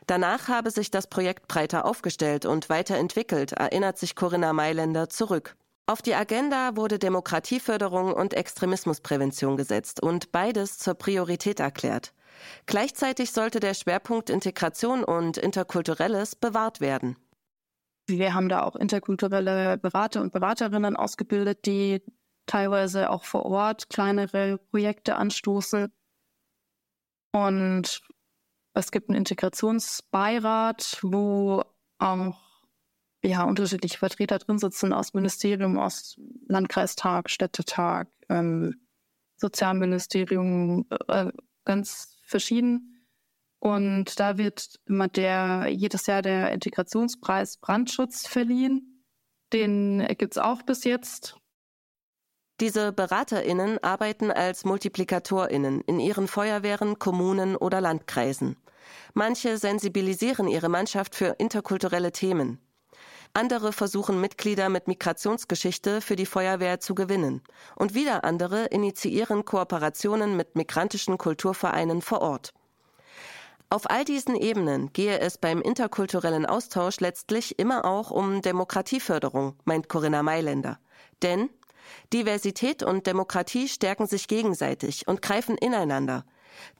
Danach 0.05 0.49
habe 0.49 0.69
sich 0.69 0.91
das 0.91 1.07
Projekt 1.07 1.47
breiter 1.47 1.83
aufgestellt 1.85 2.45
und 2.45 2.69
weiterentwickelt, 2.69 3.53
erinnert 3.53 3.97
sich 3.97 4.15
Corinna 4.15 4.53
Mailänder 4.53 5.09
zurück. 5.09 5.55
Auf 5.87 6.03
die 6.03 6.13
Agenda 6.13 6.75
wurde 6.75 6.99
Demokratieförderung 6.99 8.13
und 8.13 8.35
Extremismusprävention 8.35 9.57
gesetzt 9.57 10.03
und 10.03 10.31
beides 10.31 10.77
zur 10.77 10.93
Priorität 10.93 11.59
erklärt. 11.59 12.13
Gleichzeitig 12.67 13.31
sollte 13.31 13.59
der 13.59 13.73
Schwerpunkt 13.73 14.29
Integration 14.29 15.03
und 15.03 15.37
Interkulturelles 15.37 16.35
bewahrt 16.35 16.81
werden. 16.81 17.17
Wir 18.07 18.33
haben 18.33 18.49
da 18.49 18.63
auch 18.63 18.75
interkulturelle 18.75 19.77
Berater 19.77 20.21
und 20.21 20.33
Beraterinnen 20.33 20.95
ausgebildet, 20.95 21.65
die 21.65 22.01
teilweise 22.45 23.09
auch 23.09 23.23
vor 23.23 23.45
Ort 23.45 23.89
kleinere 23.89 24.57
Projekte 24.57 25.15
anstoßen. 25.15 25.91
Und 27.31 28.01
es 28.73 28.91
gibt 28.91 29.09
einen 29.09 29.17
Integrationsbeirat, 29.17 30.99
wo 31.01 31.63
auch 31.99 32.43
ja, 33.23 33.43
unterschiedliche 33.43 33.97
Vertreter 33.97 34.37
drin 34.39 34.57
sitzen 34.57 34.91
aus 34.91 35.13
Ministerium, 35.13 35.79
aus 35.79 36.19
Landkreistag, 36.47 37.29
Städtetag, 37.29 38.09
ähm, 38.29 38.75
Sozialministerium, 39.37 40.85
äh, 41.07 41.31
ganz 41.63 42.17
verschieden. 42.23 42.92
Und 43.63 44.19
da 44.19 44.37
wird 44.37 44.77
immer 44.87 45.07
der, 45.07 45.67
jedes 45.69 46.05
Jahr 46.07 46.21
der 46.21 46.51
Integrationspreis 46.51 47.55
Brandschutz 47.55 48.27
verliehen. 48.27 49.05
Den 49.53 50.05
gibt 50.17 50.35
es 50.35 50.37
auch 50.37 50.63
bis 50.63 50.83
jetzt. 50.83 51.37
Diese 52.59 52.91
BeraterInnen 52.91 53.81
arbeiten 53.81 54.31
als 54.31 54.65
MultiplikatorInnen 54.65 55.79
in 55.79 56.01
ihren 56.01 56.27
Feuerwehren, 56.27 56.99
Kommunen 56.99 57.55
oder 57.55 57.79
Landkreisen. 57.79 58.57
Manche 59.13 59.57
sensibilisieren 59.57 60.49
ihre 60.49 60.67
Mannschaft 60.67 61.15
für 61.15 61.37
interkulturelle 61.37 62.11
Themen. 62.11 62.59
Andere 63.33 63.71
versuchen 63.71 64.19
Mitglieder 64.19 64.67
mit 64.67 64.89
Migrationsgeschichte 64.89 66.01
für 66.01 66.17
die 66.17 66.25
Feuerwehr 66.25 66.81
zu 66.81 66.95
gewinnen. 66.95 67.41
Und 67.77 67.93
wieder 67.93 68.25
andere 68.25 68.65
initiieren 68.65 69.45
Kooperationen 69.45 70.35
mit 70.35 70.57
migrantischen 70.57 71.17
Kulturvereinen 71.17 72.01
vor 72.01 72.21
Ort. 72.21 72.53
Auf 73.73 73.89
all 73.89 74.05
diesen 74.05 74.35
Ebenen 74.35 74.93
gehe 74.93 75.17
es 75.19 75.39
beim 75.39 75.59
interkulturellen 75.59 76.45
Austausch 76.45 76.99
letztlich 76.99 77.57
immer 77.57 77.85
auch 77.85 78.11
um 78.11 78.43
Demokratieförderung, 78.43 79.55
meint 79.65 79.89
Corinna 79.89 80.21
Mailänder. 80.21 80.77
Denn 81.23 81.49
Diversität 82.13 82.83
und 82.83 83.07
Demokratie 83.07 83.67
stärken 83.67 84.05
sich 84.05 84.27
gegenseitig 84.27 85.07
und 85.07 85.23
greifen 85.23 85.57
ineinander. 85.57 86.23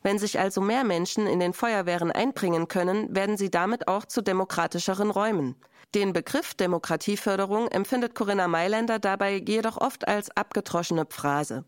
Wenn 0.04 0.20
sich 0.20 0.38
also 0.38 0.62
mehr 0.62 0.84
Menschen 0.84 1.26
in 1.26 1.40
den 1.40 1.54
Feuerwehren 1.54 2.12
einbringen 2.12 2.68
können, 2.68 3.16
werden 3.16 3.38
sie 3.38 3.50
damit 3.50 3.88
auch 3.88 4.06
zu 4.06 4.22
demokratischeren 4.22 5.10
Räumen. 5.10 5.56
Den 5.96 6.14
Begriff 6.14 6.54
Demokratieförderung 6.54 7.70
empfindet 7.70 8.14
Corinna 8.14 8.48
Mailänder 8.48 9.00
dabei 9.00 9.42
jedoch 9.44 9.78
oft 9.78 10.08
als 10.08 10.30
abgedroschene 10.38 11.08
Phrase. 11.10 11.66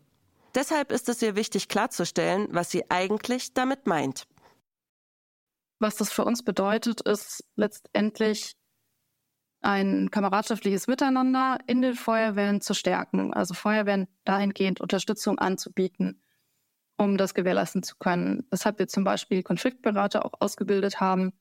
Deshalb 0.54 0.92
ist 0.92 1.08
es 1.08 1.20
ihr 1.20 1.34
wichtig 1.34 1.68
klarzustellen, 1.68 2.46
was 2.52 2.70
sie 2.70 2.88
eigentlich 2.92 3.54
damit 3.54 3.88
meint. 3.88 4.28
Was 5.78 5.96
das 5.96 6.12
für 6.12 6.24
uns 6.24 6.42
bedeutet, 6.42 7.02
ist 7.02 7.44
letztendlich 7.56 8.56
ein 9.60 10.10
kameradschaftliches 10.10 10.86
Miteinander 10.86 11.58
in 11.66 11.82
den 11.82 11.94
Feuerwehren 11.94 12.60
zu 12.60 12.72
stärken, 12.72 13.34
also 13.34 13.52
Feuerwehren 13.52 14.06
dahingehend 14.24 14.80
Unterstützung 14.80 15.38
anzubieten, 15.38 16.22
um 16.96 17.16
das 17.16 17.34
gewährleisten 17.34 17.82
zu 17.82 17.96
können. 17.96 18.46
Weshalb 18.50 18.78
wir 18.78 18.88
zum 18.88 19.04
Beispiel 19.04 19.42
Konfliktberater 19.42 20.24
auch 20.24 20.34
ausgebildet 20.40 21.00
haben, 21.00 21.32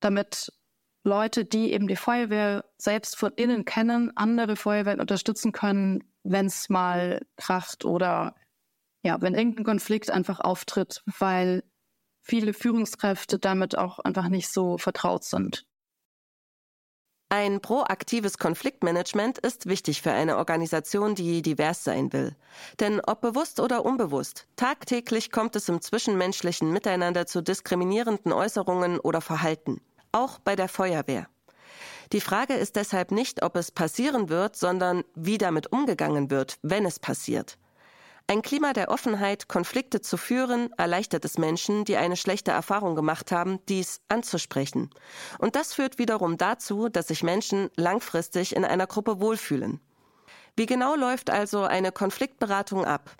damit 0.00 0.52
Leute, 1.04 1.44
die 1.44 1.72
eben 1.72 1.86
die 1.86 1.96
Feuerwehr 1.96 2.64
selbst 2.78 3.16
von 3.16 3.32
innen 3.32 3.64
kennen, 3.64 4.14
andere 4.16 4.56
Feuerwehren 4.56 5.00
unterstützen 5.00 5.52
können, 5.52 6.04
wenn 6.22 6.46
es 6.46 6.68
mal 6.68 7.24
kracht 7.36 7.84
oder 7.84 8.34
ja, 9.02 9.20
wenn 9.22 9.34
irgendein 9.34 9.64
Konflikt 9.64 10.10
einfach 10.10 10.40
auftritt, 10.40 11.02
weil 11.18 11.62
viele 12.26 12.52
Führungskräfte 12.52 13.38
damit 13.38 13.78
auch 13.78 14.00
einfach 14.00 14.28
nicht 14.28 14.52
so 14.52 14.78
vertraut 14.78 15.24
sind. 15.24 15.64
Ein 17.28 17.60
proaktives 17.60 18.38
Konfliktmanagement 18.38 19.38
ist 19.38 19.66
wichtig 19.66 20.02
für 20.02 20.12
eine 20.12 20.36
Organisation, 20.36 21.14
die 21.14 21.42
divers 21.42 21.82
sein 21.82 22.12
will. 22.12 22.36
Denn 22.78 23.00
ob 23.00 23.20
bewusst 23.20 23.58
oder 23.58 23.84
unbewusst, 23.84 24.46
tagtäglich 24.54 25.32
kommt 25.32 25.56
es 25.56 25.68
im 25.68 25.80
zwischenmenschlichen 25.80 26.72
Miteinander 26.72 27.26
zu 27.26 27.42
diskriminierenden 27.42 28.32
Äußerungen 28.32 29.00
oder 29.00 29.20
Verhalten. 29.20 29.80
Auch 30.12 30.38
bei 30.38 30.54
der 30.54 30.68
Feuerwehr. 30.68 31.28
Die 32.12 32.20
Frage 32.20 32.54
ist 32.54 32.76
deshalb 32.76 33.10
nicht, 33.10 33.42
ob 33.42 33.56
es 33.56 33.72
passieren 33.72 34.28
wird, 34.28 34.56
sondern 34.56 35.02
wie 35.14 35.38
damit 35.38 35.72
umgegangen 35.72 36.30
wird, 36.30 36.58
wenn 36.62 36.86
es 36.86 37.00
passiert. 37.00 37.58
Ein 38.28 38.42
Klima 38.42 38.72
der 38.72 38.88
Offenheit, 38.88 39.46
Konflikte 39.46 40.00
zu 40.00 40.16
führen, 40.16 40.72
erleichtert 40.76 41.24
es 41.24 41.38
Menschen, 41.38 41.84
die 41.84 41.96
eine 41.96 42.16
schlechte 42.16 42.50
Erfahrung 42.50 42.96
gemacht 42.96 43.30
haben, 43.30 43.60
dies 43.68 44.00
anzusprechen. 44.08 44.90
Und 45.38 45.54
das 45.54 45.74
führt 45.74 45.98
wiederum 45.98 46.36
dazu, 46.36 46.88
dass 46.88 47.06
sich 47.06 47.22
Menschen 47.22 47.70
langfristig 47.76 48.56
in 48.56 48.64
einer 48.64 48.88
Gruppe 48.88 49.20
wohlfühlen. 49.20 49.80
Wie 50.56 50.66
genau 50.66 50.96
läuft 50.96 51.30
also 51.30 51.62
eine 51.62 51.92
Konfliktberatung 51.92 52.84
ab? 52.84 53.14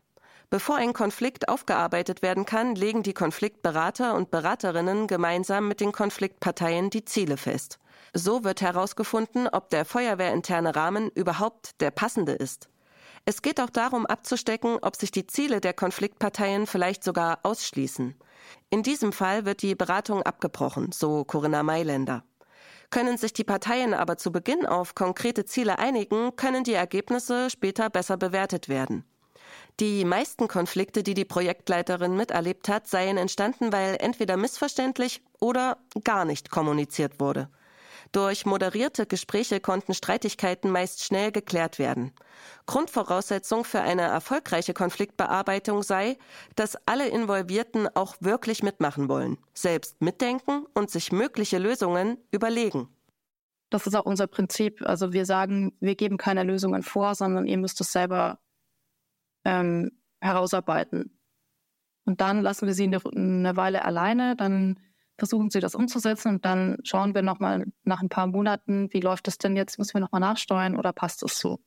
Bevor 0.51 0.75
ein 0.75 0.93
Konflikt 0.93 1.49
aufgearbeitet 1.49 2.23
werden 2.23 2.45
kann, 2.45 2.75
legen 2.75 3.05
die 3.05 3.15
Konfliktberater 3.15 4.17
und 4.17 4.33
Beraterinnen 4.33 5.07
gemeinsam 5.07 5.69
mit 5.69 5.79
den 5.81 5.93
Konfliktparteien 5.93 6.91
die 6.91 7.05
Ziele 7.05 7.37
fest. 7.37 7.79
So 8.13 8.43
wird 8.43 8.61
herausgefunden, 8.61 9.47
ob 9.47 9.71
der 9.71 9.85
feuerwehrinterne 9.85 10.75
Rahmen 10.75 11.11
überhaupt 11.11 11.81
der 11.81 11.93
passende 11.93 12.33
ist. 12.33 12.69
Es 13.29 13.43
geht 13.43 13.61
auch 13.61 13.71
darum 13.71 14.07
abzustecken, 14.07 14.79
ob 14.83 14.95
sich 14.95 15.11
die 15.11 15.27
Ziele 15.27 15.61
der 15.61 15.75
Konfliktparteien 15.75 16.69
vielleicht 16.69 17.03
sogar 17.03 17.41
ausschließen. 17.43 18.15
In 18.71 18.85
diesem 18.85 19.13
Fall 19.13 19.45
wird 19.45 19.63
die 19.63 19.75
Beratung 19.75 20.23
abgebrochen, 20.23 20.93
so 20.93 21.25
Corinna 21.25 21.65
Mailänder. 21.65 22.23
Können 22.91 23.19
sich 23.19 23.33
die 23.33 23.43
Parteien 23.43 23.95
aber 23.95 24.17
zu 24.17 24.31
Beginn 24.31 24.65
auf 24.65 24.95
konkrete 24.95 25.45
Ziele 25.45 25.81
einigen, 25.81 26.37
können 26.37 26.63
die 26.63 26.75
Ergebnisse 26.75 27.51
später 27.51 27.91
besser 27.91 28.17
bewertet 28.17 28.69
werden. 28.69 29.05
Die 29.81 30.05
meisten 30.05 30.47
Konflikte, 30.47 31.03
die 31.03 31.15
die 31.15 31.25
Projektleiterin 31.25 32.17
miterlebt 32.17 32.69
hat, 32.69 32.87
seien 32.87 33.17
entstanden, 33.17 33.73
weil 33.73 33.97
entweder 33.99 34.37
missverständlich 34.37 35.21
oder 35.41 35.79
gar 36.05 36.25
nicht 36.25 36.51
kommuniziert 36.51 37.19
wurde. 37.19 37.49
Durch 38.17 38.47
moderierte 38.47 39.05
Gespräche 39.05 39.61
konnten 39.61 39.93
Streitigkeiten 39.93 40.71
meist 40.71 41.05
schnell 41.05 41.31
geklärt 41.33 41.79
werden. 41.79 42.15
Grundvoraussetzung 42.65 43.63
für 43.63 43.83
eine 43.83 44.05
erfolgreiche 44.05 44.73
Konfliktbearbeitung 44.73 45.83
sei, 45.83 46.17
dass 46.55 46.79
alle 46.87 47.09
Involvierten 47.09 47.95
auch 47.95 48.17
wirklich 48.21 48.63
mitmachen 48.63 49.11
wollen, 49.11 49.37
selbst 49.53 50.01
mitdenken 50.01 50.65
und 50.73 50.91
sich 50.91 51.13
mögliche 51.13 51.59
Lösungen 51.59 52.17
überlegen. 52.31 52.89
Das 53.69 53.87
ist 53.87 53.95
auch 53.95 54.07
unser 54.07 54.29
Prinzip. 54.29 54.81
Also 54.87 55.13
wir 55.13 55.27
sagen, 55.27 55.77
wir 55.81 55.95
geben 55.95 56.17
keine 56.17 56.43
Lösungen 56.43 56.83
vor, 56.83 57.15
sondern 57.15 57.47
ihr 57.47 57.59
müsst 57.59 57.83
es 57.83 57.93
selber 57.93 58.39
ähm, 59.45 59.91
herausarbeiten. 60.21 61.19
Und 62.07 62.23
dann 62.23 62.41
lassen 62.41 62.67
wir 62.67 62.73
sie 62.73 62.85
eine, 62.85 63.57
Weile 63.59 63.85
alleine, 63.85 64.37
dann 64.37 64.81
versuchen 65.19 65.51
sie 65.51 65.61
das 65.61 65.75
umzusetzen 65.75 66.29
und 66.37 66.45
dann 66.45 66.79
schauen 66.83 67.15
wir 67.15 67.23
nochmal 67.23 67.67
nach 67.85 68.01
ein 68.03 68.09
paar 68.09 68.27
Monaten, 68.27 68.93
wie 68.93 69.01
läuft 69.01 69.29
es 69.29 69.39
denn 69.39 69.57
jetzt, 69.57 69.79
müssen 69.79 69.95
wir 69.95 70.01
nochmal 70.01 70.21
nachsteuern 70.21 70.77
oder 70.77 70.93
passt 70.93 71.23
es 71.23 71.39
so? 71.39 71.61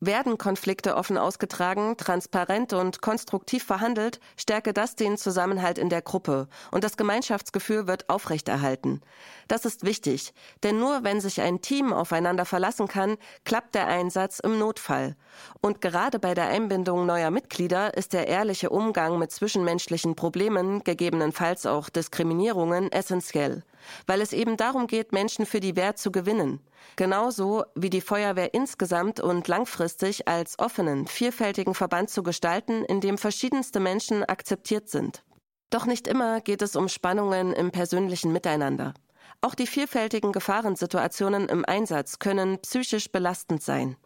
Werden 0.00 0.36
Konflikte 0.36 0.94
offen 0.94 1.16
ausgetragen, 1.16 1.96
transparent 1.96 2.74
und 2.74 3.00
konstruktiv 3.00 3.64
verhandelt, 3.64 4.20
stärke 4.36 4.74
das 4.74 4.94
den 4.94 5.16
Zusammenhalt 5.16 5.78
in 5.78 5.88
der 5.88 6.02
Gruppe 6.02 6.48
und 6.70 6.84
das 6.84 6.98
Gemeinschaftsgefühl 6.98 7.86
wird 7.86 8.10
aufrechterhalten. 8.10 9.00
Das 9.48 9.64
ist 9.64 9.86
wichtig, 9.86 10.34
denn 10.62 10.78
nur 10.78 11.02
wenn 11.02 11.22
sich 11.22 11.40
ein 11.40 11.62
Team 11.62 11.94
aufeinander 11.94 12.44
verlassen 12.44 12.88
kann, 12.88 13.16
klappt 13.46 13.74
der 13.74 13.86
Einsatz 13.86 14.38
im 14.38 14.58
Notfall. 14.58 15.16
Und 15.62 15.80
gerade 15.80 16.18
bei 16.18 16.34
der 16.34 16.48
Einbindung 16.48 17.06
neuer 17.06 17.30
Mitglieder 17.30 17.96
ist 17.96 18.12
der 18.12 18.28
ehrliche 18.28 18.68
Umgang 18.68 19.18
mit 19.18 19.32
zwischenmenschlichen 19.32 20.14
Problemen, 20.14 20.84
gegebenenfalls 20.84 21.64
auch 21.64 21.88
Diskriminierungen, 21.88 22.92
essentiell 22.92 23.64
weil 24.06 24.20
es 24.20 24.32
eben 24.32 24.56
darum 24.56 24.86
geht, 24.86 25.12
Menschen 25.12 25.46
für 25.46 25.60
die 25.60 25.76
Wehr 25.76 25.96
zu 25.96 26.10
gewinnen. 26.12 26.60
Genauso 26.96 27.64
wie 27.74 27.90
die 27.90 28.00
Feuerwehr 28.00 28.54
insgesamt 28.54 29.20
und 29.20 29.48
langfristig 29.48 30.28
als 30.28 30.58
offenen, 30.58 31.06
vielfältigen 31.06 31.74
Verband 31.74 32.10
zu 32.10 32.22
gestalten, 32.22 32.84
in 32.84 33.00
dem 33.00 33.18
verschiedenste 33.18 33.80
Menschen 33.80 34.24
akzeptiert 34.24 34.88
sind. 34.88 35.24
Doch 35.70 35.86
nicht 35.86 36.06
immer 36.06 36.40
geht 36.40 36.62
es 36.62 36.76
um 36.76 36.88
Spannungen 36.88 37.52
im 37.52 37.70
persönlichen 37.70 38.32
Miteinander. 38.32 38.94
Auch 39.40 39.54
die 39.54 39.66
vielfältigen 39.66 40.32
Gefahrensituationen 40.32 41.48
im 41.48 41.64
Einsatz 41.64 42.18
können 42.18 42.58
psychisch 42.60 43.10
belastend 43.10 43.62
sein. 43.62 43.96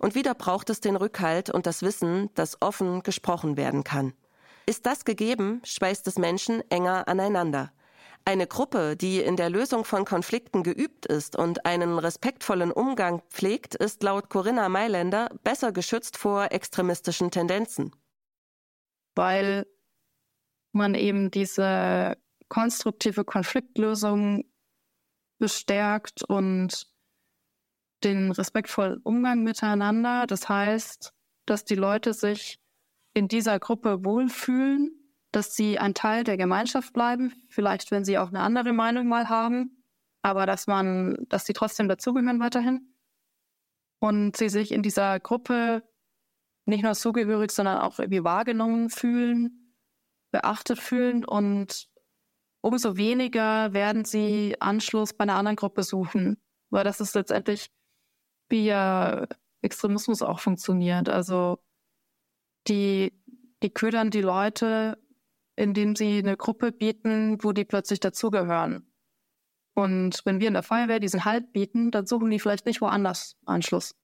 Und 0.00 0.14
wieder 0.14 0.34
braucht 0.34 0.70
es 0.70 0.80
den 0.80 0.96
Rückhalt 0.96 1.50
und 1.50 1.66
das 1.66 1.82
Wissen, 1.82 2.30
dass 2.34 2.60
offen 2.62 3.02
gesprochen 3.02 3.56
werden 3.56 3.84
kann. 3.84 4.12
Ist 4.66 4.86
das 4.86 5.04
gegeben, 5.04 5.60
schweißt 5.64 6.06
es 6.08 6.18
Menschen 6.18 6.62
enger 6.70 7.08
aneinander. 7.08 7.72
Eine 8.28 8.46
Gruppe, 8.46 8.94
die 8.94 9.22
in 9.22 9.36
der 9.36 9.48
Lösung 9.48 9.86
von 9.86 10.04
Konflikten 10.04 10.62
geübt 10.62 11.06
ist 11.06 11.34
und 11.34 11.64
einen 11.64 11.98
respektvollen 11.98 12.70
Umgang 12.70 13.22
pflegt, 13.30 13.74
ist 13.74 14.02
laut 14.02 14.28
Corinna 14.28 14.68
Mailänder 14.68 15.30
besser 15.44 15.72
geschützt 15.72 16.18
vor 16.18 16.52
extremistischen 16.52 17.30
Tendenzen. 17.30 17.90
Weil 19.14 19.66
man 20.72 20.94
eben 20.94 21.30
diese 21.30 22.18
konstruktive 22.50 23.24
Konfliktlösung 23.24 24.44
bestärkt 25.38 26.22
und 26.22 26.86
den 28.04 28.30
respektvollen 28.30 29.00
Umgang 29.04 29.42
miteinander. 29.42 30.26
Das 30.26 30.50
heißt, 30.50 31.14
dass 31.46 31.64
die 31.64 31.76
Leute 31.76 32.12
sich 32.12 32.60
in 33.14 33.26
dieser 33.26 33.58
Gruppe 33.58 34.04
wohlfühlen 34.04 34.97
dass 35.32 35.54
sie 35.54 35.78
ein 35.78 35.94
Teil 35.94 36.24
der 36.24 36.36
Gemeinschaft 36.36 36.92
bleiben, 36.92 37.32
vielleicht 37.48 37.90
wenn 37.90 38.04
sie 38.04 38.18
auch 38.18 38.28
eine 38.28 38.40
andere 38.40 38.72
Meinung 38.72 39.06
mal 39.06 39.28
haben, 39.28 39.84
aber 40.22 40.46
dass 40.46 40.66
man, 40.66 41.16
dass 41.28 41.46
sie 41.46 41.52
trotzdem 41.52 41.88
dazugehören 41.88 42.40
weiterhin 42.40 42.94
und 44.00 44.36
sie 44.36 44.48
sich 44.48 44.72
in 44.72 44.82
dieser 44.82 45.20
Gruppe 45.20 45.82
nicht 46.64 46.82
nur 46.82 46.94
zugehörig, 46.94 47.50
sondern 47.50 47.78
auch 47.78 47.98
irgendwie 47.98 48.24
wahrgenommen 48.24 48.90
fühlen, 48.90 49.74
beachtet 50.30 50.78
fühlen 50.78 51.24
und 51.24 51.88
umso 52.60 52.96
weniger 52.96 53.72
werden 53.72 54.04
sie 54.04 54.56
Anschluss 54.60 55.14
bei 55.14 55.22
einer 55.22 55.36
anderen 55.36 55.56
Gruppe 55.56 55.82
suchen, 55.82 56.38
weil 56.70 56.84
das 56.84 57.00
ist 57.00 57.14
letztendlich 57.14 57.70
wie 58.48 58.66
ja 58.66 59.26
Extremismus 59.62 60.22
auch 60.22 60.40
funktioniert. 60.40 61.08
Also 61.08 61.58
die, 62.66 63.12
die 63.62 63.70
ködern 63.70 64.10
die 64.10 64.20
Leute 64.20 64.98
indem 65.58 65.96
sie 65.96 66.18
eine 66.18 66.36
Gruppe 66.36 66.70
bieten, 66.70 67.42
wo 67.42 67.52
die 67.52 67.64
plötzlich 67.64 67.98
dazugehören. 68.00 68.86
Und 69.74 70.22
wenn 70.24 70.40
wir 70.40 70.48
in 70.48 70.54
der 70.54 70.62
Feuerwehr 70.62 71.00
diesen 71.00 71.24
Halt 71.24 71.52
bieten, 71.52 71.90
dann 71.90 72.06
suchen 72.06 72.30
die 72.30 72.38
vielleicht 72.38 72.66
nicht 72.66 72.80
woanders 72.80 73.36
Anschluss. 73.44 73.94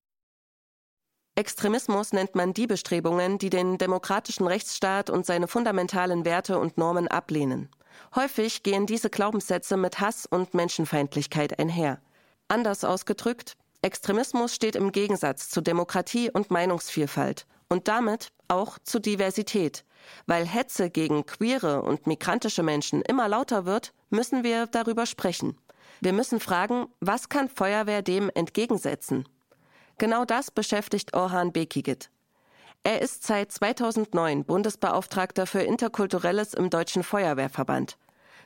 Extremismus 1.37 2.13
nennt 2.13 2.35
man 2.35 2.55
die 2.55 2.67
Bestrebungen, 2.67 3.39
die 3.39 3.51
den 3.51 3.79
demokratischen 3.79 4.47
Rechtsstaat 4.47 5.11
und 5.11 5.27
seine 5.27 5.49
fundamentalen 5.49 6.25
Werte 6.25 6.59
und 6.59 6.79
Normen 6.79 7.09
ablehnen. 7.09 7.69
Häufig 8.15 8.63
gehen 8.63 8.87
diese 8.87 9.11
Glaubenssätze 9.11 9.77
mit 9.77 10.01
Hass 10.01 10.27
und 10.27 10.55
Menschenfeindlichkeit 10.55 11.59
einher. 11.59 12.01
Anders 12.49 12.85
ausgedrückt, 12.85 13.57
Extremismus 13.83 14.55
steht 14.55 14.77
im 14.77 14.93
Gegensatz 14.93 15.51
zu 15.51 15.61
Demokratie 15.61 16.31
und 16.31 16.51
Meinungsvielfalt 16.51 17.47
und 17.69 17.89
damit 17.89 18.29
auch 18.49 18.79
zu 18.79 19.01
Diversität, 19.01 19.85
weil 20.27 20.47
Hetze 20.47 20.91
gegen 20.91 21.27
queere 21.27 21.83
und 21.83 22.07
migrantische 22.07 22.63
Menschen 22.63 23.03
immer 23.03 23.29
lauter 23.29 23.65
wird, 23.67 23.93
müssen 24.11 24.45
wir 24.45 24.67
darüber 24.67 25.07
sprechen. 25.07 25.57
Wir 26.01 26.13
müssen 26.13 26.41
fragen, 26.41 26.87
was 27.01 27.29
kann 27.29 27.49
Feuerwehr 27.49 28.03
dem 28.03 28.31
entgegensetzen? 28.35 29.29
Genau 29.99 30.25
das 30.25 30.51
beschäftigt 30.51 31.15
Orhan 31.15 31.53
Bekigit. 31.53 32.11
Er 32.83 33.01
ist 33.01 33.25
seit 33.25 33.51
2009 33.53 34.45
Bundesbeauftragter 34.45 35.47
für 35.47 35.63
Interkulturelles 35.63 36.53
im 36.53 36.69
Deutschen 36.69 37.03
Feuerwehrverband. 37.03 37.97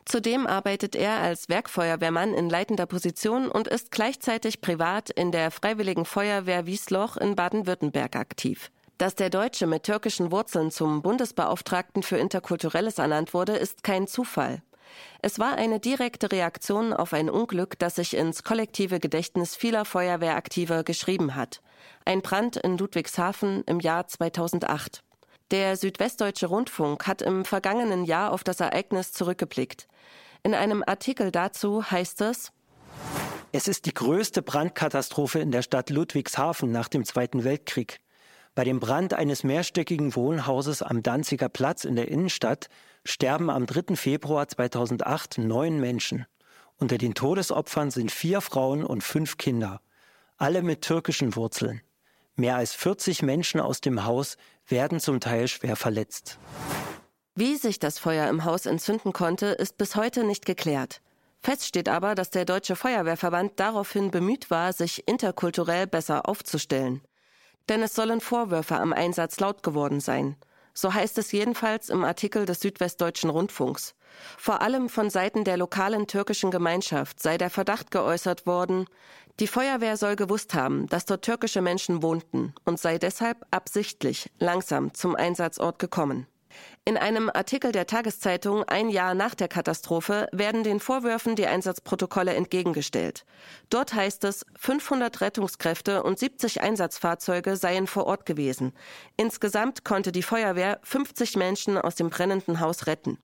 Zudem 0.04 0.46
arbeitet 0.46 0.94
er 0.94 1.18
als 1.18 1.48
Werkfeuerwehrmann 1.48 2.32
in 2.34 2.48
leitender 2.48 2.86
Position 2.86 3.50
und 3.50 3.68
ist 3.68 3.90
gleichzeitig 3.90 4.60
privat 4.60 5.10
in 5.10 5.32
der 5.32 5.50
Freiwilligen 5.50 6.04
Feuerwehr 6.04 6.66
Wiesloch 6.66 7.16
in 7.16 7.34
Baden-Württemberg 7.34 8.16
aktiv. 8.16 8.70
Dass 8.98 9.14
der 9.14 9.30
Deutsche 9.30 9.68
mit 9.68 9.84
türkischen 9.84 10.32
Wurzeln 10.32 10.72
zum 10.72 11.02
Bundesbeauftragten 11.02 12.02
für 12.02 12.18
Interkulturelles 12.18 12.98
ernannt 12.98 13.32
wurde, 13.32 13.52
ist 13.52 13.84
kein 13.84 14.08
Zufall. 14.08 14.60
Es 15.22 15.38
war 15.38 15.54
eine 15.54 15.78
direkte 15.78 16.32
Reaktion 16.32 16.92
auf 16.92 17.12
ein 17.12 17.30
Unglück, 17.30 17.78
das 17.78 17.94
sich 17.94 18.16
ins 18.16 18.42
kollektive 18.42 18.98
Gedächtnis 18.98 19.54
vieler 19.54 19.84
Feuerwehraktiver 19.84 20.82
geschrieben 20.82 21.36
hat. 21.36 21.60
Ein 22.04 22.22
Brand 22.22 22.56
in 22.56 22.76
Ludwigshafen 22.76 23.62
im 23.66 23.78
Jahr 23.78 24.08
2008. 24.08 25.04
Der 25.52 25.76
Südwestdeutsche 25.76 26.46
Rundfunk 26.46 27.06
hat 27.06 27.22
im 27.22 27.44
vergangenen 27.44 28.04
Jahr 28.04 28.32
auf 28.32 28.42
das 28.42 28.58
Ereignis 28.58 29.12
zurückgeblickt. 29.12 29.86
In 30.42 30.54
einem 30.54 30.82
Artikel 30.84 31.30
dazu 31.30 31.88
heißt 31.88 32.20
es, 32.22 32.52
es 33.52 33.68
ist 33.68 33.86
die 33.86 33.94
größte 33.94 34.42
Brandkatastrophe 34.42 35.38
in 35.38 35.52
der 35.52 35.62
Stadt 35.62 35.88
Ludwigshafen 35.88 36.70
nach 36.70 36.88
dem 36.88 37.04
Zweiten 37.04 37.44
Weltkrieg. 37.44 38.00
Bei 38.54 38.64
dem 38.64 38.80
Brand 38.80 39.14
eines 39.14 39.44
mehrstöckigen 39.44 40.16
Wohnhauses 40.16 40.82
am 40.82 41.02
Danziger 41.02 41.48
Platz 41.48 41.84
in 41.84 41.96
der 41.96 42.08
Innenstadt 42.08 42.68
sterben 43.04 43.50
am 43.50 43.66
3. 43.66 43.96
Februar 43.96 44.48
2008 44.48 45.38
neun 45.38 45.80
Menschen. 45.80 46.26
Unter 46.76 46.98
den 46.98 47.14
Todesopfern 47.14 47.90
sind 47.90 48.12
vier 48.12 48.40
Frauen 48.40 48.84
und 48.84 49.02
fünf 49.02 49.36
Kinder, 49.36 49.80
alle 50.36 50.62
mit 50.62 50.82
türkischen 50.82 51.34
Wurzeln. 51.36 51.82
Mehr 52.36 52.56
als 52.56 52.74
40 52.74 53.22
Menschen 53.22 53.60
aus 53.60 53.80
dem 53.80 54.04
Haus 54.04 54.36
werden 54.66 55.00
zum 55.00 55.18
Teil 55.18 55.48
schwer 55.48 55.74
verletzt. 55.74 56.38
Wie 57.34 57.56
sich 57.56 57.78
das 57.78 57.98
Feuer 57.98 58.28
im 58.28 58.44
Haus 58.44 58.66
entzünden 58.66 59.12
konnte, 59.12 59.46
ist 59.46 59.76
bis 59.76 59.96
heute 59.96 60.24
nicht 60.24 60.46
geklärt. 60.46 61.00
Fest 61.40 61.66
steht 61.66 61.88
aber, 61.88 62.14
dass 62.14 62.30
der 62.30 62.44
Deutsche 62.44 62.76
Feuerwehrverband 62.76 63.58
daraufhin 63.60 64.10
bemüht 64.10 64.50
war, 64.50 64.72
sich 64.72 65.06
interkulturell 65.06 65.86
besser 65.86 66.28
aufzustellen 66.28 67.00
denn 67.68 67.82
es 67.82 67.94
sollen 67.94 68.20
Vorwürfe 68.20 68.76
am 68.76 68.92
Einsatz 68.92 69.40
laut 69.40 69.62
geworden 69.62 70.00
sein. 70.00 70.36
So 70.74 70.94
heißt 70.94 71.18
es 71.18 71.32
jedenfalls 71.32 71.88
im 71.88 72.04
Artikel 72.04 72.46
des 72.46 72.60
Südwestdeutschen 72.60 73.30
Rundfunks. 73.30 73.94
Vor 74.36 74.62
allem 74.62 74.88
von 74.88 75.10
Seiten 75.10 75.44
der 75.44 75.56
lokalen 75.56 76.06
türkischen 76.06 76.50
Gemeinschaft 76.50 77.20
sei 77.20 77.36
der 77.36 77.50
Verdacht 77.50 77.90
geäußert 77.90 78.46
worden, 78.46 78.86
die 79.40 79.46
Feuerwehr 79.46 79.96
soll 79.96 80.16
gewusst 80.16 80.54
haben, 80.54 80.86
dass 80.86 81.04
dort 81.04 81.24
türkische 81.24 81.62
Menschen 81.62 82.02
wohnten 82.02 82.54
und 82.64 82.80
sei 82.80 82.98
deshalb 82.98 83.44
absichtlich 83.50 84.30
langsam 84.38 84.94
zum 84.94 85.14
Einsatzort 85.14 85.78
gekommen. 85.78 86.26
In 86.84 86.96
einem 86.96 87.30
Artikel 87.32 87.72
der 87.72 87.86
Tageszeitung 87.86 88.64
ein 88.64 88.88
Jahr 88.88 89.14
nach 89.14 89.34
der 89.34 89.48
Katastrophe 89.48 90.28
werden 90.32 90.62
den 90.62 90.80
Vorwürfen 90.80 91.36
die 91.36 91.46
Einsatzprotokolle 91.46 92.34
entgegengestellt. 92.34 93.24
Dort 93.70 93.94
heißt 93.94 94.24
es, 94.24 94.46
500 94.56 95.20
Rettungskräfte 95.20 96.02
und 96.02 96.18
70 96.18 96.60
Einsatzfahrzeuge 96.60 97.56
seien 97.56 97.86
vor 97.86 98.06
Ort 98.06 98.26
gewesen. 98.26 98.72
Insgesamt 99.16 99.84
konnte 99.84 100.12
die 100.12 100.22
Feuerwehr 100.22 100.80
50 100.84 101.36
Menschen 101.36 101.78
aus 101.78 101.94
dem 101.94 102.10
brennenden 102.10 102.60
Haus 102.60 102.86
retten. 102.86 103.18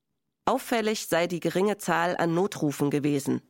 Auffällig 0.47 1.07
sei 1.07 1.27
die 1.27 1.41
geringe 1.41 1.79
Zahl 1.79 2.17
an 2.19 2.35
Notrufen 2.35 2.91
gewesen. 2.91 3.41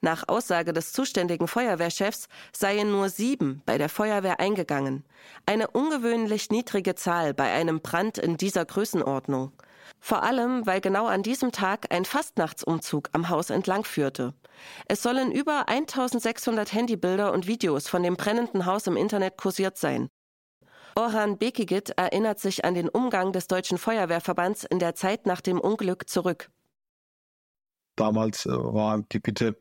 Nach 0.00 0.28
Aussage 0.28 0.72
des 0.72 0.92
zuständigen 0.92 1.48
Feuerwehrchefs 1.48 2.28
seien 2.52 2.90
nur 2.90 3.08
sieben 3.08 3.62
bei 3.66 3.78
der 3.78 3.88
Feuerwehr 3.88 4.40
eingegangen. 4.40 5.04
Eine 5.46 5.68
ungewöhnlich 5.68 6.50
niedrige 6.50 6.94
Zahl 6.94 7.34
bei 7.34 7.52
einem 7.52 7.80
Brand 7.80 8.18
in 8.18 8.36
dieser 8.36 8.64
Größenordnung. 8.64 9.52
Vor 10.00 10.22
allem, 10.22 10.66
weil 10.66 10.80
genau 10.80 11.06
an 11.06 11.22
diesem 11.22 11.52
Tag 11.52 11.92
ein 11.92 12.04
Fastnachtsumzug 12.04 13.08
am 13.12 13.28
Haus 13.28 13.50
entlang 13.50 13.84
führte. 13.84 14.34
Es 14.88 15.02
sollen 15.02 15.32
über 15.32 15.68
1600 15.68 16.72
Handybilder 16.72 17.32
und 17.32 17.46
Videos 17.46 17.88
von 17.88 18.02
dem 18.02 18.16
brennenden 18.16 18.66
Haus 18.66 18.86
im 18.86 18.96
Internet 18.96 19.36
kursiert 19.36 19.78
sein. 19.78 20.08
Orhan 20.94 21.36
Bekigit 21.36 21.90
erinnert 21.90 22.40
sich 22.40 22.64
an 22.64 22.74
den 22.74 22.88
Umgang 22.88 23.32
des 23.32 23.48
Deutschen 23.48 23.76
Feuerwehrverbands 23.76 24.64
in 24.64 24.78
der 24.78 24.94
Zeit 24.94 25.26
nach 25.26 25.42
dem 25.42 25.60
Unglück 25.60 26.08
zurück. 26.08 26.50
Damals 27.96 28.46
äh, 28.46 28.50
war 28.50 29.02
die 29.12 29.18
Bitte, 29.18 29.56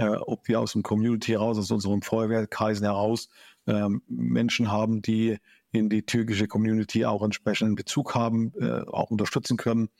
äh, 0.00 0.16
ob 0.16 0.48
wir 0.48 0.60
aus 0.60 0.72
dem 0.72 0.82
Community 0.82 1.32
heraus, 1.32 1.58
aus 1.58 1.70
unseren 1.70 2.00
Feuerwehrkreisen 2.00 2.86
heraus 2.86 3.28
äh, 3.66 3.86
Menschen 4.08 4.72
haben, 4.72 5.02
die 5.02 5.36
in 5.72 5.90
die 5.90 6.02
türkische 6.02 6.48
Community 6.48 7.04
auch 7.04 7.22
entsprechenden 7.22 7.74
Bezug 7.74 8.14
haben, 8.14 8.52
äh, 8.58 8.80
auch 8.88 9.10
unterstützen 9.10 9.58
können. 9.58 9.90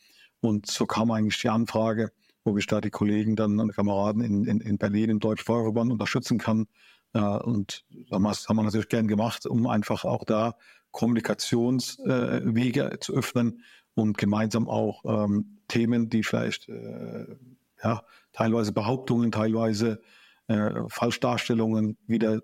Und 0.40 0.66
so 0.66 0.86
kam 0.86 1.10
eigentlich 1.10 1.40
die 1.42 1.50
Anfrage, 1.50 2.12
wo 2.44 2.56
ich 2.56 2.66
da 2.66 2.80
die 2.80 2.90
Kollegen 2.90 3.36
dann 3.36 3.60
und 3.60 3.74
Kameraden 3.74 4.22
in, 4.22 4.46
in, 4.46 4.60
in 4.60 4.78
Berlin 4.78 5.10
im 5.10 5.20
Deutschen 5.20 5.44
Feuerwehrverband 5.44 5.92
unterstützen 5.92 6.38
kann. 6.38 6.66
Äh, 7.12 7.20
und 7.20 7.84
das 8.08 8.48
haben 8.48 8.56
wir 8.56 8.62
natürlich 8.62 8.88
gern 8.88 9.06
gemacht, 9.06 9.44
um 9.44 9.66
einfach 9.66 10.06
auch 10.06 10.24
da 10.24 10.56
Kommunikationswege 10.92 12.92
äh, 12.92 12.98
zu 13.00 13.12
öffnen 13.12 13.62
und 13.94 14.16
gemeinsam 14.16 14.66
auch 14.66 15.04
ähm, 15.04 15.58
Themen, 15.68 16.08
die 16.08 16.22
vielleicht 16.22 16.70
äh, 16.70 17.26
ja, 17.82 18.02
teilweise 18.32 18.72
Behauptungen, 18.72 19.32
teilweise 19.32 20.00
äh, 20.48 20.70
Falschdarstellungen 20.88 21.96
wieder, 22.06 22.40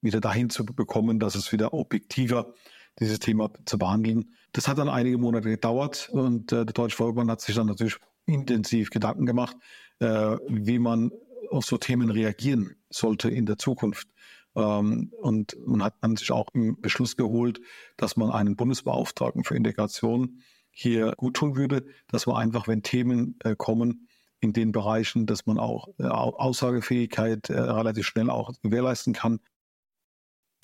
wieder 0.00 0.20
dahin 0.20 0.50
zu 0.50 0.64
bekommen, 0.64 1.18
dass 1.18 1.34
es 1.34 1.52
wieder 1.52 1.74
objektiver 1.74 2.54
dieses 2.98 3.18
Thema 3.18 3.50
zu 3.64 3.78
behandeln. 3.78 4.34
Das 4.52 4.68
hat 4.68 4.78
dann 4.78 4.88
einige 4.88 5.18
Monate 5.18 5.48
gedauert 5.48 6.08
und 6.12 6.52
äh, 6.52 6.64
der 6.64 6.74
Deutsche 6.74 6.96
Volksbank 6.96 7.30
hat 7.30 7.40
sich 7.40 7.54
dann 7.54 7.66
natürlich 7.66 7.96
intensiv 8.26 8.90
Gedanken 8.90 9.26
gemacht, 9.26 9.56
äh, 9.98 10.36
wie 10.48 10.78
man 10.78 11.10
auf 11.50 11.64
so 11.64 11.76
Themen 11.76 12.10
reagieren 12.10 12.76
sollte 12.90 13.28
in 13.30 13.46
der 13.46 13.58
Zukunft. 13.58 14.08
Ähm, 14.54 15.12
und 15.20 15.56
man 15.66 15.82
hat 15.82 15.94
dann 16.00 16.16
sich 16.16 16.30
auch 16.32 16.48
einen 16.54 16.80
Beschluss 16.80 17.16
geholt, 17.16 17.60
dass 17.96 18.16
man 18.16 18.30
einen 18.30 18.56
Bundesbeauftragten 18.56 19.44
für 19.44 19.56
Integration 19.56 20.42
hier 20.70 21.12
gut 21.16 21.34
tun 21.34 21.56
würde, 21.56 21.84
dass 22.08 22.26
man 22.26 22.36
einfach, 22.36 22.68
wenn 22.68 22.82
Themen 22.82 23.36
äh, 23.44 23.54
kommen, 23.56 24.08
in 24.42 24.52
den 24.52 24.72
Bereichen, 24.72 25.24
dass 25.24 25.46
man 25.46 25.58
auch 25.58 25.88
äh, 25.98 26.04
Aussagefähigkeit 26.04 27.48
äh, 27.48 27.58
relativ 27.58 28.06
schnell 28.06 28.28
auch 28.28 28.52
gewährleisten 28.62 29.14
kann. 29.14 29.40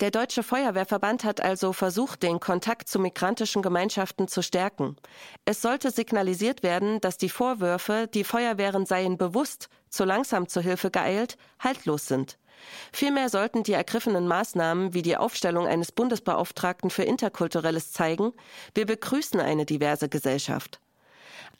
Der 0.01 0.11
Deutsche 0.11 0.43
Feuerwehrverband 0.43 1.25
hat 1.25 1.41
also 1.41 1.73
versucht, 1.73 2.23
den 2.23 2.39
Kontakt 2.39 2.87
zu 2.87 2.99
migrantischen 2.99 3.61
Gemeinschaften 3.61 4.29
zu 4.29 4.41
stärken. 4.41 4.95
Es 5.43 5.61
sollte 5.61 5.91
signalisiert 5.91 6.63
werden, 6.63 7.01
dass 7.01 7.17
die 7.17 7.27
Vorwürfe, 7.27 8.07
die 8.13 8.23
Feuerwehren 8.23 8.85
seien 8.85 9.17
bewusst 9.17 9.67
zu 9.89 10.05
langsam 10.05 10.47
zur 10.47 10.63
Hilfe 10.63 10.89
geeilt, 10.89 11.37
haltlos 11.59 12.07
sind. 12.07 12.37
Vielmehr 12.93 13.29
sollten 13.29 13.63
die 13.63 13.73
ergriffenen 13.73 14.27
Maßnahmen 14.27 14.93
wie 14.93 15.01
die 15.01 15.17
Aufstellung 15.17 15.67
eines 15.67 15.91
Bundesbeauftragten 15.91 16.89
für 16.89 17.03
Interkulturelles 17.03 17.91
zeigen, 17.91 18.31
wir 18.73 18.85
begrüßen 18.85 19.39
eine 19.39 19.65
diverse 19.65 20.07
Gesellschaft. 20.07 20.79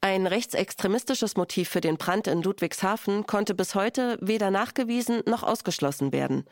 Ein 0.01 0.27
rechtsextremistisches 0.27 1.35
Motiv 1.35 1.69
für 1.69 1.81
den 1.81 1.97
Brand 1.97 2.27
in 2.27 2.41
Ludwigshafen 2.41 3.25
konnte 3.25 3.53
bis 3.53 3.75
heute 3.75 4.17
weder 4.21 4.49
nachgewiesen 4.49 5.23
noch 5.25 5.43
ausgeschlossen 5.43 6.13
werden. 6.13 6.45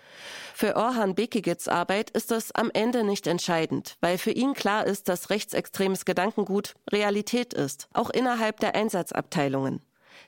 Für 0.54 0.76
Orhan 0.76 1.16
Bekigits 1.16 1.68
Arbeit 1.68 2.10
ist 2.10 2.32
es 2.32 2.54
am 2.54 2.70
Ende 2.74 3.04
nicht 3.06 3.26
entscheidend, 3.26 3.96
weil 4.02 4.18
für 4.18 4.32
ihn 4.32 4.54
klar 4.54 4.86
ist, 4.86 5.08
dass 5.08 5.30
rechtsextremes 5.30 6.04
Gedankengut 6.04 6.76
Realität 6.92 7.54
ist, 7.54 7.88
auch 7.94 8.10
innerhalb 8.10 8.60
der 8.60 8.76
Einsatzabteilungen. 8.76 9.82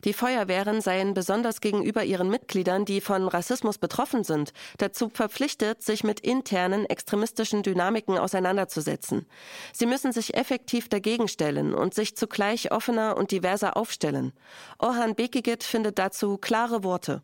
Die 0.05 0.13
Feuerwehren 0.13 0.79
seien 0.79 1.13
besonders 1.13 1.59
gegenüber 1.59 2.05
ihren 2.05 2.29
Mitgliedern, 2.29 2.85
die 2.85 3.01
von 3.01 3.27
Rassismus 3.27 3.77
betroffen 3.77 4.23
sind, 4.23 4.53
dazu 4.77 5.09
verpflichtet, 5.09 5.81
sich 5.81 6.05
mit 6.05 6.21
internen 6.21 6.85
extremistischen 6.85 7.63
Dynamiken 7.63 8.17
auseinanderzusetzen. 8.17 9.25
Sie 9.73 9.85
müssen 9.85 10.13
sich 10.13 10.35
effektiv 10.35 10.87
dagegen 10.87 11.27
stellen 11.27 11.73
und 11.73 11.93
sich 11.93 12.15
zugleich 12.15 12.71
offener 12.71 13.17
und 13.17 13.31
diverser 13.31 13.75
aufstellen. 13.75 14.31
Orhan 14.77 15.15
Bekigit 15.15 15.63
findet 15.65 15.99
dazu 15.99 16.37
klare 16.37 16.83
Worte. 16.85 17.23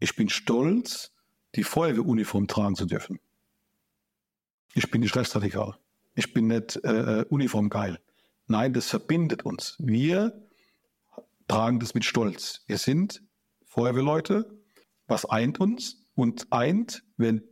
Ich 0.00 0.16
bin 0.16 0.28
stolz, 0.28 1.12
die 1.54 1.64
Feuerwehruniform 1.64 2.46
tragen 2.46 2.76
zu 2.76 2.84
dürfen. 2.84 3.20
Ich 4.74 4.90
bin 4.90 5.00
nicht 5.00 5.16
rechtsradikal. 5.16 5.76
Ich 6.14 6.34
bin 6.34 6.48
nicht 6.48 6.76
äh, 6.84 7.20
äh 7.20 7.24
uniformgeil. 7.30 7.98
Nein, 8.46 8.74
das 8.74 8.88
verbindet 8.88 9.44
uns. 9.44 9.76
Wir 9.78 10.47
tragen 11.48 11.80
das 11.80 11.94
mit 11.94 12.04
Stolz. 12.04 12.62
Wir 12.66 12.78
sind 12.78 13.22
Feuerwehrleute. 13.64 14.62
Was 15.06 15.24
eint 15.24 15.58
uns? 15.58 16.04
Und 16.14 16.52
eint, 16.52 17.04
wenn 17.16 17.42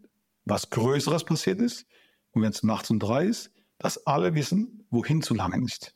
was 0.44 0.70
Größeres 0.70 1.24
passiert 1.24 1.60
ist 1.60 1.86
und 2.32 2.42
wenn 2.42 2.50
es 2.50 2.62
nachts 2.62 2.90
um 2.90 2.98
drei 2.98 3.24
ist, 3.24 3.52
dass 3.78 4.06
alle 4.06 4.34
wissen, 4.34 4.86
wohin 4.90 5.22
zu 5.22 5.34
langen 5.34 5.64
ist. 5.64 5.94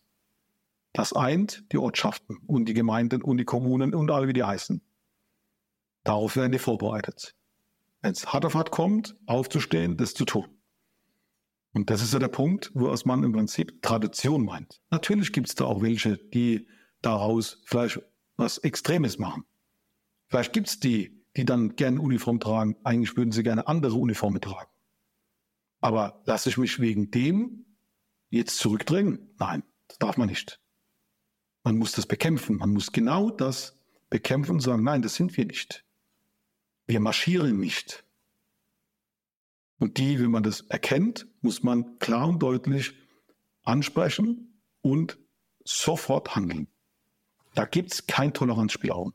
Das 0.93 1.13
eint 1.13 1.65
die 1.73 1.79
Ortschaften 1.79 2.39
und 2.47 2.67
die 2.67 2.75
Gemeinden 2.75 3.23
und 3.23 3.39
die 3.39 3.45
Kommunen 3.45 3.95
und 3.95 4.11
alle, 4.11 4.29
wie 4.29 4.33
die 4.33 4.45
heißen. 4.45 4.83
Darauf 6.05 6.37
werden 6.37 6.53
die 6.53 6.59
vorbereitet. 6.59 7.35
Wenn 8.03 8.13
es 8.13 8.33
hart 8.33 8.45
auf 8.45 8.55
hart 8.55 8.71
kommt, 8.71 9.17
aufzustehen, 9.27 9.97
das 9.97 10.15
zu 10.15 10.25
tun. 10.25 10.49
Und 11.73 11.91
das 11.91 12.03
ist 12.03 12.13
ja 12.13 12.19
der 12.19 12.29
Punkt, 12.29 12.73
wo 12.75 12.93
man 13.05 13.23
im 13.23 13.33
Prinzip 13.33 13.83
Tradition 13.83 14.45
meint. 14.45 14.81
Natürlich 14.91 15.33
gibt 15.33 15.49
es 15.49 15.55
da 15.55 15.67
auch 15.67 15.83
welche, 15.83 16.17
die 16.17 16.67
daraus 17.03 17.63
vielleicht 17.65 18.01
was 18.37 18.59
Extremes 18.59 19.19
machen. 19.19 19.45
Vielleicht 20.29 20.53
gibt 20.53 20.69
es 20.69 20.81
die, 20.81 21.25
die 21.37 21.45
dann 21.45 21.77
gerne 21.77 22.01
Uniform 22.01 22.41
tragen. 22.41 22.77
Eigentlich 22.85 23.17
würden 23.17 23.33
sie 23.33 23.43
gerne 23.43 23.67
andere 23.67 23.95
Uniformen 23.95 24.41
tragen. 24.41 24.71
Aber 25.81 26.23
lasse 26.27 26.49
ich 26.49 26.59
mich 26.59 26.79
wegen 26.81 27.11
dem 27.11 27.65
jetzt 28.31 28.59
zurückdrängen? 28.59 29.35
Nein, 29.39 29.63
das 29.89 29.99
darf 29.99 30.17
man 30.17 30.29
nicht. 30.29 30.61
Man 31.65 31.77
muss 31.77 31.93
das 31.93 32.07
bekämpfen. 32.07 32.57
Man 32.57 32.71
muss 32.71 32.93
genau 32.93 33.31
das 33.31 33.79
bekämpfen 34.09 34.53
und 34.53 34.61
sagen, 34.61 34.83
nein, 34.83 35.03
das 35.03 35.15
sind 35.15 35.37
wir 35.37 35.47
nicht. 35.47 35.85
Wir 36.87 37.01
marschieren 37.01 37.59
nicht. 37.59 38.05
Und 39.79 39.99
die, 39.99 40.21
wenn 40.21 40.31
man 40.31 40.43
das 40.43 40.63
erkennt, 40.63 41.27
muss 41.41 41.63
man 41.63 41.99
klar 41.99 42.29
und 42.29 42.43
deutlich 42.43 42.95
ansprechen 43.63 44.63
und 44.83 45.19
sofort 45.65 46.35
handeln. 46.35 46.69
Da 47.55 47.65
gibt 47.65 47.93
es 47.93 48.07
kein 48.07 48.33
Toleranzspielraum. 48.33 49.13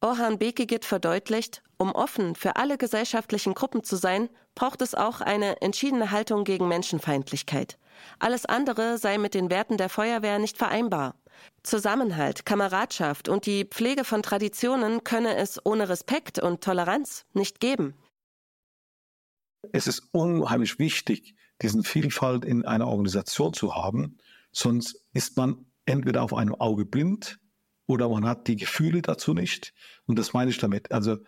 Orhan 0.00 0.38
Bekigit 0.38 0.84
verdeutlicht, 0.84 1.62
um 1.78 1.92
offen 1.92 2.34
für 2.34 2.56
alle 2.56 2.78
gesellschaftlichen 2.78 3.54
Gruppen 3.54 3.82
zu 3.82 3.96
sein, 3.96 4.28
braucht 4.54 4.82
es 4.82 4.94
auch 4.94 5.20
eine 5.20 5.60
entschiedene 5.62 6.10
Haltung 6.10 6.44
gegen 6.44 6.68
Menschenfeindlichkeit. 6.68 7.78
Alles 8.18 8.46
andere 8.46 8.98
sei 8.98 9.18
mit 9.18 9.34
den 9.34 9.50
Werten 9.50 9.76
der 9.76 9.88
Feuerwehr 9.88 10.38
nicht 10.38 10.58
vereinbar. 10.58 11.14
Zusammenhalt, 11.62 12.46
Kameradschaft 12.46 13.28
und 13.28 13.46
die 13.46 13.64
Pflege 13.64 14.04
von 14.04 14.22
Traditionen 14.22 15.04
könne 15.04 15.36
es 15.36 15.58
ohne 15.64 15.88
Respekt 15.88 16.38
und 16.38 16.62
Toleranz 16.62 17.26
nicht 17.32 17.60
geben. 17.60 17.94
Es 19.72 19.86
ist 19.86 20.08
unheimlich 20.12 20.78
wichtig, 20.78 21.34
diesen 21.62 21.82
Vielfalt 21.82 22.44
in 22.44 22.64
einer 22.64 22.86
Organisation 22.86 23.52
zu 23.52 23.74
haben, 23.74 24.18
sonst 24.52 25.04
ist 25.12 25.36
man 25.36 25.66
entweder 25.86 26.22
auf 26.22 26.34
einem 26.34 26.54
Auge 26.54 26.84
blind 26.84 27.38
oder 27.86 28.08
man 28.08 28.26
hat 28.26 28.48
die 28.48 28.56
Gefühle 28.56 29.00
dazu 29.00 29.32
nicht. 29.32 29.72
Und 30.06 30.18
das 30.18 30.32
meine 30.32 30.50
ich 30.50 30.58
damit. 30.58 30.92
Also 30.92 31.18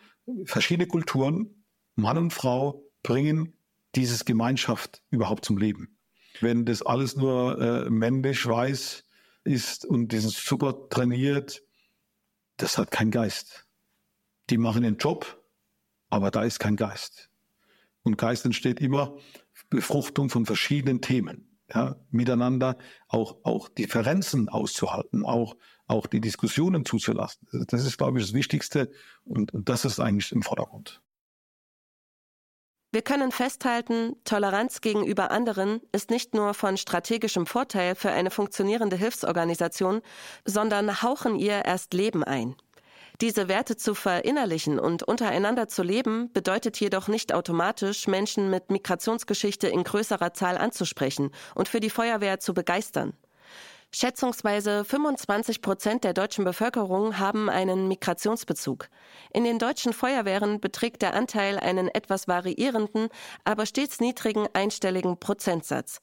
verschiedene 0.44 0.86
Kulturen, 0.86 1.64
Mann 1.94 2.18
und 2.18 2.32
Frau, 2.32 2.84
bringen 3.02 3.54
dieses 3.94 4.24
Gemeinschaft 4.24 5.02
überhaupt 5.10 5.44
zum 5.44 5.56
Leben. 5.56 5.96
Wenn 6.40 6.66
das 6.66 6.82
alles 6.82 7.16
nur 7.16 7.60
äh, 7.60 7.90
männlich 7.90 8.46
weiß 8.46 9.04
ist 9.44 9.86
und 9.86 10.12
diesen 10.12 10.30
super 10.30 10.88
trainiert, 10.88 11.62
das 12.56 12.76
hat 12.76 12.90
keinen 12.90 13.10
Geist. 13.10 13.66
Die 14.50 14.58
machen 14.58 14.82
den 14.82 14.98
Job, 14.98 15.42
aber 16.10 16.30
da 16.30 16.42
ist 16.42 16.58
kein 16.58 16.76
Geist. 16.76 17.30
Und 18.02 18.18
Geist 18.18 18.44
entsteht 18.44 18.80
immer 18.80 19.16
Befruchtung 19.70 20.28
von 20.30 20.46
verschiedenen 20.46 21.00
Themen 21.00 21.47
ja, 21.72 21.96
miteinander 22.10 22.76
auch, 23.08 23.36
auch 23.42 23.68
Differenzen 23.68 24.48
auszuhalten, 24.48 25.24
auch, 25.24 25.56
auch 25.86 26.06
die 26.06 26.20
Diskussionen 26.20 26.84
zuzulassen. 26.84 27.46
Das 27.68 27.84
ist, 27.84 27.98
glaube 27.98 28.18
ich, 28.18 28.26
das 28.26 28.34
Wichtigste 28.34 28.90
und, 29.24 29.52
und 29.52 29.68
das 29.68 29.84
ist 29.84 30.00
eigentlich 30.00 30.32
im 30.32 30.42
Vordergrund. 30.42 31.02
Wir 32.90 33.02
können 33.02 33.32
festhalten, 33.32 34.16
Toleranz 34.24 34.80
gegenüber 34.80 35.30
anderen 35.30 35.82
ist 35.92 36.08
nicht 36.08 36.32
nur 36.32 36.54
von 36.54 36.78
strategischem 36.78 37.44
Vorteil 37.44 37.94
für 37.94 38.10
eine 38.10 38.30
funktionierende 38.30 38.96
Hilfsorganisation, 38.96 40.00
sondern 40.46 41.02
hauchen 41.02 41.36
ihr 41.36 41.66
erst 41.66 41.92
Leben 41.92 42.24
ein. 42.24 42.56
Diese 43.20 43.48
Werte 43.48 43.76
zu 43.76 43.96
verinnerlichen 43.96 44.78
und 44.78 45.02
untereinander 45.02 45.66
zu 45.66 45.82
leben, 45.82 46.32
bedeutet 46.32 46.78
jedoch 46.78 47.08
nicht 47.08 47.34
automatisch, 47.34 48.06
Menschen 48.06 48.48
mit 48.48 48.70
Migrationsgeschichte 48.70 49.66
in 49.66 49.82
größerer 49.82 50.34
Zahl 50.34 50.56
anzusprechen 50.56 51.32
und 51.56 51.66
für 51.66 51.80
die 51.80 51.90
Feuerwehr 51.90 52.38
zu 52.38 52.54
begeistern. 52.54 53.14
Schätzungsweise 53.90 54.84
25 54.84 55.62
Prozent 55.62 56.04
der 56.04 56.12
deutschen 56.12 56.44
Bevölkerung 56.44 57.18
haben 57.18 57.48
einen 57.50 57.88
Migrationsbezug. 57.88 58.88
In 59.32 59.42
den 59.42 59.58
deutschen 59.58 59.94
Feuerwehren 59.94 60.60
beträgt 60.60 61.02
der 61.02 61.14
Anteil 61.14 61.58
einen 61.58 61.88
etwas 61.88 62.28
variierenden, 62.28 63.08
aber 63.44 63.66
stets 63.66 63.98
niedrigen 63.98 64.46
einstelligen 64.52 65.18
Prozentsatz. 65.18 66.00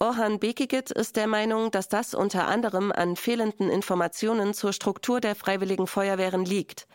Orhan 0.00 0.38
Bekigit 0.38 0.90
ist 0.90 1.16
der 1.16 1.26
Meinung, 1.26 1.70
dass 1.70 1.88
das 1.88 2.14
unter 2.14 2.46
anderem 2.46 2.92
an 2.92 3.16
fehlenden 3.16 3.68
Informationen 3.68 4.54
zur 4.54 4.72
Struktur 4.72 5.20
der 5.20 5.34
freiwilligen 5.34 5.86
Feuerwehren 5.86 6.44
liegt. 6.44 6.86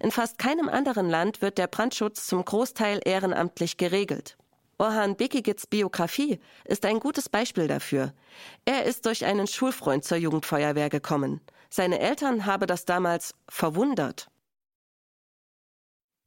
In 0.00 0.10
fast 0.10 0.38
keinem 0.38 0.68
anderen 0.68 1.10
Land 1.10 1.42
wird 1.42 1.58
der 1.58 1.66
Brandschutz 1.66 2.26
zum 2.26 2.44
Großteil 2.44 3.00
ehrenamtlich 3.04 3.76
geregelt. 3.76 4.36
Orhan 4.78 5.16
Bekigits 5.16 5.66
Biografie 5.66 6.40
ist 6.64 6.84
ein 6.84 6.98
gutes 6.98 7.28
Beispiel 7.28 7.68
dafür. 7.68 8.12
Er 8.64 8.84
ist 8.84 9.06
durch 9.06 9.24
einen 9.24 9.46
Schulfreund 9.46 10.04
zur 10.04 10.18
Jugendfeuerwehr 10.18 10.88
gekommen. 10.88 11.40
Seine 11.70 12.00
Eltern 12.00 12.46
habe 12.46 12.66
das 12.66 12.84
damals 12.84 13.34
verwundert. 13.48 14.28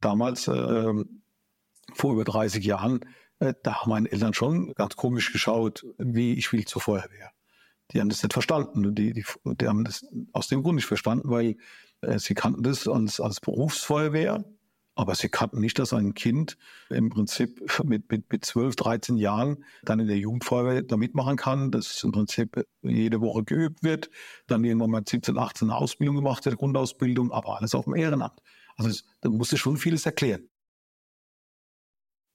Damals, 0.00 0.48
äh, 0.48 0.92
vor 1.94 2.12
über 2.12 2.24
30 2.24 2.64
Jahren, 2.64 3.00
da 3.38 3.80
haben 3.80 3.90
meine 3.90 4.10
Eltern 4.10 4.34
schon 4.34 4.72
ganz 4.74 4.96
komisch 4.96 5.32
geschaut, 5.32 5.84
wie 5.98 6.34
ich 6.34 6.52
will 6.52 6.64
zur 6.64 6.82
Feuerwehr. 6.82 7.32
Die 7.92 8.00
haben 8.00 8.08
das 8.08 8.22
nicht 8.22 8.32
verstanden. 8.32 8.94
Die, 8.94 9.12
die, 9.12 9.24
die 9.44 9.68
haben 9.68 9.84
das 9.84 10.06
aus 10.32 10.48
dem 10.48 10.62
Grund 10.62 10.76
nicht 10.76 10.86
verstanden, 10.86 11.30
weil 11.30 11.56
äh, 12.00 12.18
sie 12.18 12.34
kannten 12.34 12.62
das 12.62 12.88
als, 12.88 13.20
als 13.20 13.40
Berufsfeuerwehr, 13.40 14.44
aber 14.94 15.14
sie 15.14 15.28
kannten 15.28 15.60
nicht, 15.60 15.78
dass 15.78 15.92
ein 15.92 16.14
Kind 16.14 16.56
im 16.88 17.10
Prinzip 17.10 17.60
mit, 17.84 18.10
mit, 18.10 18.32
mit 18.32 18.44
12, 18.44 18.76
13 18.76 19.16
Jahren 19.16 19.64
dann 19.82 20.00
in 20.00 20.08
der 20.08 20.18
Jugendfeuerwehr 20.18 20.82
da 20.82 20.96
mitmachen 20.96 21.36
kann, 21.36 21.70
dass 21.70 22.02
im 22.02 22.12
Prinzip 22.12 22.66
jede 22.82 23.20
Woche 23.20 23.44
geübt 23.44 23.82
wird, 23.82 24.10
dann 24.46 24.64
irgendwann 24.64 24.90
mal 24.90 25.02
17, 25.06 25.36
18 25.36 25.70
eine 25.70 25.78
Ausbildung 25.78 26.16
gemacht 26.16 26.44
wird, 26.46 26.56
Grundausbildung, 26.56 27.30
aber 27.30 27.58
alles 27.58 27.74
auf 27.74 27.84
dem 27.84 27.94
Ehrenamt. 27.94 28.40
Also 28.76 29.02
da 29.20 29.28
musste 29.28 29.56
schon 29.56 29.76
vieles 29.76 30.06
erklären. 30.06 30.48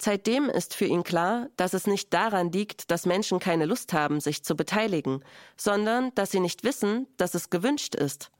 Seitdem 0.04 0.50
ist 0.50 0.74
für 0.74 0.86
ihn 0.86 1.04
klar, 1.04 1.50
dass 1.58 1.76
es 1.76 1.86
nicht 1.86 2.12
daran 2.12 2.52
liegt, 2.52 2.90
dass 2.90 3.06
Menschen 3.06 3.38
keine 3.38 3.68
Lust 3.68 3.94
haben, 3.94 4.20
sich 4.20 4.44
zu 4.44 4.56
beteiligen, 4.56 5.24
sondern 5.58 6.10
dass 6.16 6.32
sie 6.32 6.40
nicht 6.40 6.64
wissen, 6.64 7.06
dass 7.18 7.36
es 7.36 7.52
gewünscht 7.52 7.94
ist. 7.94 8.32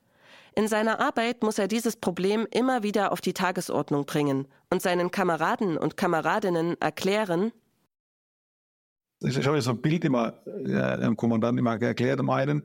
In 0.56 0.68
seiner 0.68 1.00
Arbeit 1.00 1.44
muss 1.44 1.60
er 1.60 1.68
dieses 1.68 1.98
Problem 1.98 2.48
immer 2.50 2.82
wieder 2.82 3.12
auf 3.12 3.22
die 3.22 3.34
Tagesordnung 3.34 4.08
bringen 4.08 4.48
und 4.72 4.82
seinen 4.82 5.12
Kameraden 5.12 5.78
und 5.78 5.98
Kameradinnen 5.98 6.82
erklären, 6.82 7.52
ich 9.24 9.46
habe 9.46 9.62
so 9.62 9.70
ein 9.70 9.82
Bild 9.84 10.04
immer, 10.04 10.42
äh, 10.48 11.00
dem 11.00 11.16
Kommandant 11.16 11.60
immer 11.60 11.80
erklärt, 11.80 12.18
dem 12.18 12.32
einen, 12.32 12.64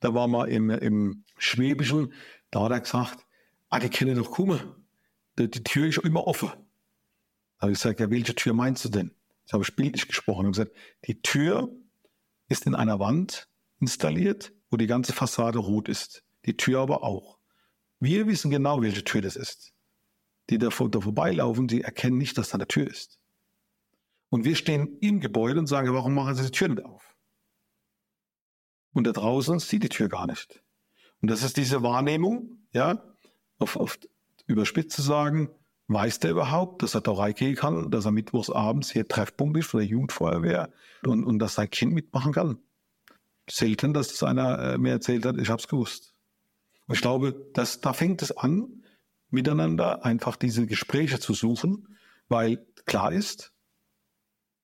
da 0.00 0.14
war 0.14 0.28
mal 0.28 0.48
im, 0.48 0.70
im 0.70 1.24
Schwäbischen, 1.36 2.14
da 2.50 2.62
hat 2.62 2.72
er 2.72 2.80
gesagt, 2.80 3.26
ah, 3.68 3.78
die 3.78 3.90
können 3.90 4.16
doch 4.16 4.30
kommen. 4.30 4.60
Die, 5.38 5.50
die 5.50 5.62
Tür 5.62 5.88
ist 5.88 5.98
immer 5.98 6.26
offen. 6.26 6.52
Habe 7.60 7.72
ich 7.72 7.78
gesagt, 7.78 8.00
ja, 8.00 8.10
welche 8.10 8.34
Tür 8.34 8.54
meinst 8.54 8.84
du 8.84 8.88
denn? 8.88 9.14
Ich 9.46 9.52
habe 9.52 9.64
bildlich 9.76 10.06
gesprochen 10.06 10.46
und 10.46 10.52
gesagt, 10.52 10.72
die 11.06 11.20
Tür 11.22 11.74
ist 12.48 12.66
in 12.66 12.74
einer 12.74 12.98
Wand 12.98 13.48
installiert, 13.80 14.52
wo 14.70 14.76
die 14.76 14.86
ganze 14.86 15.12
Fassade 15.12 15.58
rot 15.58 15.88
ist. 15.88 16.24
Die 16.46 16.56
Tür 16.56 16.80
aber 16.80 17.02
auch. 17.02 17.38
Wir 17.98 18.26
wissen 18.26 18.50
genau, 18.50 18.80
welche 18.80 19.04
Tür 19.04 19.20
das 19.20 19.36
ist. 19.36 19.74
Die 20.48 20.58
da, 20.58 20.68
da 20.68 21.00
vorbeilaufen, 21.00 21.68
die 21.68 21.82
erkennen 21.82 22.16
nicht, 22.16 22.38
dass 22.38 22.50
da 22.50 22.54
eine 22.54 22.66
Tür 22.66 22.86
ist. 22.86 23.18
Und 24.30 24.44
wir 24.44 24.56
stehen 24.56 24.98
im 25.00 25.20
Gebäude 25.20 25.58
und 25.58 25.66
sagen, 25.66 25.92
warum 25.92 26.14
machen 26.14 26.34
Sie 26.34 26.44
die 26.44 26.50
Tür 26.50 26.68
nicht 26.68 26.84
auf? 26.84 27.16
Und 28.92 29.06
da 29.06 29.12
draußen 29.12 29.58
sieht 29.58 29.82
die 29.82 29.88
Tür 29.88 30.08
gar 30.08 30.26
nicht. 30.26 30.62
Und 31.20 31.30
das 31.30 31.42
ist 31.42 31.56
diese 31.56 31.82
Wahrnehmung, 31.82 32.66
ja, 32.72 33.02
auf, 33.58 33.76
auf 33.76 33.98
überspitzt 34.46 34.96
zu 34.96 35.02
sagen, 35.02 35.50
weiß 35.92 36.20
der 36.20 36.30
überhaupt, 36.30 36.82
dass 36.82 36.94
er 36.94 37.00
da 37.00 37.12
reingehen 37.12 37.56
kann, 37.56 37.90
dass 37.90 38.04
er 38.04 38.12
mittwochs 38.12 38.48
abends 38.48 38.90
hier 38.90 39.08
Treffpunkt 39.08 39.58
ist 39.58 39.66
von 39.66 39.80
der 39.80 39.88
Jugendfeuerwehr 39.88 40.72
und, 41.04 41.24
und 41.24 41.38
dass 41.40 41.54
sein 41.54 41.68
Kind 41.68 41.92
mitmachen 41.92 42.32
kann? 42.32 42.58
Selten, 43.48 43.92
dass 43.92 44.08
das 44.08 44.22
einer 44.22 44.58
äh, 44.60 44.78
mir 44.78 44.92
erzählt 44.92 45.26
hat, 45.26 45.36
ich 45.38 45.48
habe 45.48 45.60
es 45.60 45.66
gewusst. 45.66 46.14
Und 46.86 46.94
ich 46.94 47.00
glaube, 47.00 47.34
dass, 47.54 47.80
da 47.80 47.92
fängt 47.92 48.22
es 48.22 48.30
an, 48.36 48.84
miteinander 49.30 50.04
einfach 50.04 50.36
diese 50.36 50.66
Gespräche 50.66 51.18
zu 51.18 51.34
suchen, 51.34 51.96
weil 52.28 52.64
klar 52.86 53.12
ist, 53.12 53.52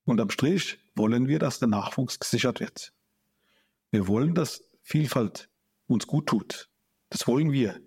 unterm 0.05 0.31
Strich 0.31 0.79
wollen 0.95 1.27
wir, 1.27 1.41
dass 1.41 1.59
der 1.59 1.69
Nachwuchs 1.69 2.21
gesichert 2.21 2.61
wird. 2.61 2.93
Wir 3.91 4.07
wollen, 4.07 4.35
dass 4.35 4.63
Vielfalt 4.83 5.49
uns 5.89 6.07
gut 6.07 6.27
tut. 6.27 6.69
Das 7.11 7.27
wollen 7.27 7.51
wir. 7.51 7.81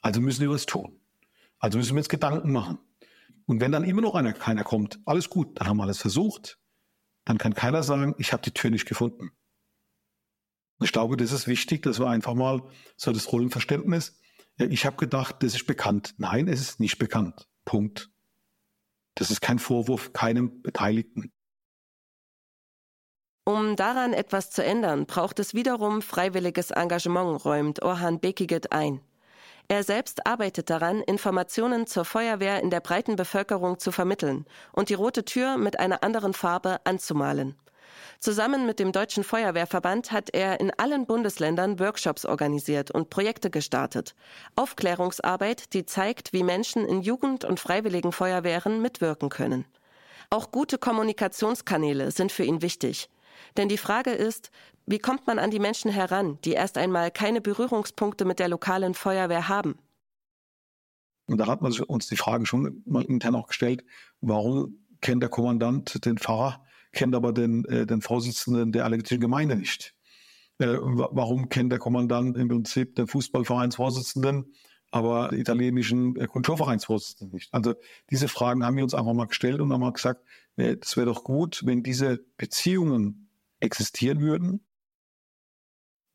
Also 0.00 0.20
müssen 0.20 0.42
wir 0.42 0.50
was 0.50 0.66
tun. 0.66 0.97
Also 1.58 1.78
müssen 1.78 1.94
wir 1.94 2.00
uns 2.00 2.08
Gedanken 2.08 2.52
machen. 2.52 2.78
Und 3.46 3.60
wenn 3.60 3.72
dann 3.72 3.84
immer 3.84 4.02
noch 4.02 4.14
einer, 4.14 4.32
keiner 4.32 4.64
kommt, 4.64 5.00
alles 5.04 5.30
gut, 5.30 5.58
dann 5.58 5.68
haben 5.68 5.78
wir 5.78 5.84
alles 5.84 5.98
versucht. 5.98 6.58
Dann 7.24 7.38
kann 7.38 7.54
keiner 7.54 7.82
sagen, 7.82 8.14
ich 8.18 8.32
habe 8.32 8.42
die 8.42 8.52
Tür 8.52 8.70
nicht 8.70 8.86
gefunden. 8.86 9.30
Und 10.78 10.84
ich 10.84 10.92
glaube, 10.92 11.16
das 11.16 11.32
ist 11.32 11.46
wichtig, 11.46 11.82
dass 11.82 11.98
wir 11.98 12.08
einfach 12.08 12.34
mal 12.34 12.62
so 12.96 13.12
das 13.12 13.32
Rollenverständnis, 13.32 14.18
ja, 14.58 14.66
ich 14.66 14.86
habe 14.86 14.96
gedacht, 14.96 15.36
das 15.40 15.54
ist 15.54 15.66
bekannt. 15.66 16.14
Nein, 16.18 16.48
es 16.48 16.60
ist 16.60 16.80
nicht 16.80 16.98
bekannt. 16.98 17.48
Punkt. 17.64 18.10
Das 19.14 19.30
ist 19.30 19.40
kein 19.40 19.58
Vorwurf 19.58 20.12
keinem 20.12 20.62
Beteiligten. 20.62 21.32
Um 23.44 23.76
daran 23.76 24.12
etwas 24.12 24.50
zu 24.50 24.62
ändern, 24.62 25.06
braucht 25.06 25.38
es 25.38 25.54
wiederum 25.54 26.02
freiwilliges 26.02 26.70
Engagement, 26.70 27.44
räumt 27.44 27.82
Orhan 27.82 28.20
Bekiget 28.20 28.72
ein. 28.72 29.00
Er 29.70 29.84
selbst 29.84 30.26
arbeitet 30.26 30.70
daran, 30.70 31.02
Informationen 31.02 31.86
zur 31.86 32.06
Feuerwehr 32.06 32.62
in 32.62 32.70
der 32.70 32.80
breiten 32.80 33.16
Bevölkerung 33.16 33.78
zu 33.78 33.92
vermitteln 33.92 34.46
und 34.72 34.88
die 34.88 34.94
rote 34.94 35.26
Tür 35.26 35.58
mit 35.58 35.78
einer 35.78 36.02
anderen 36.02 36.32
Farbe 36.32 36.80
anzumalen. 36.84 37.54
Zusammen 38.18 38.64
mit 38.64 38.78
dem 38.80 38.92
Deutschen 38.92 39.24
Feuerwehrverband 39.24 40.10
hat 40.10 40.30
er 40.32 40.58
in 40.58 40.72
allen 40.78 41.04
Bundesländern 41.04 41.78
Workshops 41.78 42.24
organisiert 42.24 42.90
und 42.90 43.10
Projekte 43.10 43.50
gestartet. 43.50 44.14
Aufklärungsarbeit, 44.56 45.74
die 45.74 45.84
zeigt, 45.84 46.32
wie 46.32 46.42
Menschen 46.42 46.86
in 46.86 47.02
Jugend- 47.02 47.44
und 47.44 47.60
Freiwilligen 47.60 48.10
Feuerwehren 48.10 48.80
mitwirken 48.80 49.28
können. 49.28 49.66
Auch 50.30 50.50
gute 50.50 50.78
Kommunikationskanäle 50.78 52.10
sind 52.10 52.32
für 52.32 52.44
ihn 52.44 52.62
wichtig. 52.62 53.10
Denn 53.56 53.68
die 53.68 53.78
Frage 53.78 54.10
ist, 54.10 54.50
wie 54.86 54.98
kommt 54.98 55.26
man 55.26 55.38
an 55.38 55.50
die 55.50 55.58
Menschen 55.58 55.90
heran, 55.90 56.38
die 56.44 56.52
erst 56.52 56.78
einmal 56.78 57.10
keine 57.10 57.40
Berührungspunkte 57.40 58.24
mit 58.24 58.38
der 58.38 58.48
lokalen 58.48 58.94
Feuerwehr 58.94 59.48
haben? 59.48 59.78
Und 61.26 61.36
da 61.36 61.46
hat 61.46 61.60
man 61.60 61.72
uns 61.72 62.08
die 62.08 62.16
Frage 62.16 62.46
schon 62.46 62.82
mal 62.86 63.04
intern 63.04 63.34
auch 63.34 63.48
gestellt, 63.48 63.84
warum 64.22 64.78
kennt 65.02 65.22
der 65.22 65.28
Kommandant 65.28 66.04
den 66.06 66.16
Pfarrer, 66.16 66.64
kennt 66.92 67.14
aber 67.14 67.32
den, 67.32 67.66
äh, 67.66 67.86
den 67.86 68.00
Vorsitzenden 68.00 68.72
der 68.72 68.86
allergischen 68.86 69.20
Gemeinde 69.20 69.56
nicht? 69.56 69.94
Äh, 70.58 70.78
warum 70.80 71.50
kennt 71.50 71.70
der 71.70 71.78
Kommandant 71.78 72.36
im 72.38 72.48
Prinzip 72.48 72.96
den 72.96 73.06
Fußballvereinsvorsitzenden, 73.06 74.54
aber 74.90 75.28
den 75.28 75.40
italienischen 75.40 76.16
äh, 76.16 76.26
Kulturvereinsvorsitzenden 76.26 77.34
nicht? 77.34 77.52
Also 77.52 77.74
diese 78.10 78.28
Fragen 78.28 78.64
haben 78.64 78.76
wir 78.76 78.84
uns 78.84 78.94
einfach 78.94 79.12
mal 79.12 79.26
gestellt 79.26 79.60
und 79.60 79.70
haben 79.70 79.82
mal 79.82 79.92
gesagt, 79.92 80.24
es 80.56 80.96
wäre 80.96 81.06
doch 81.06 81.22
gut, 81.22 81.60
wenn 81.66 81.84
diese 81.84 82.24
Beziehungen 82.36 83.27
existieren 83.60 84.20
würden? 84.20 84.64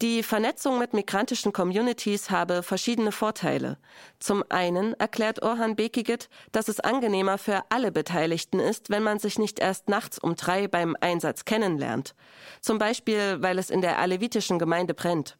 Die 0.01 0.21
Vernetzung 0.21 0.79
mit 0.79 0.93
migrantischen 0.93 1.53
Communities 1.53 2.29
habe 2.29 2.61
verschiedene 2.61 3.13
Vorteile. 3.13 3.77
Zum 4.19 4.43
einen 4.49 4.93
erklärt 4.95 5.41
Orhan 5.41 5.77
Bekiget, 5.77 6.29
dass 6.51 6.67
es 6.67 6.81
angenehmer 6.81 7.37
für 7.37 7.63
alle 7.69 7.91
Beteiligten 7.91 8.59
ist, 8.59 8.89
wenn 8.89 9.03
man 9.03 9.19
sich 9.19 9.39
nicht 9.39 9.59
erst 9.59 9.87
nachts 9.87 10.19
um 10.19 10.35
drei 10.35 10.67
beim 10.67 10.97
Einsatz 10.99 11.45
kennenlernt. 11.45 12.15
Zum 12.59 12.79
Beispiel, 12.79 13.41
weil 13.41 13.57
es 13.57 13.69
in 13.69 13.79
der 13.79 13.97
alevitischen 13.99 14.59
Gemeinde 14.59 14.93
brennt. 14.93 15.37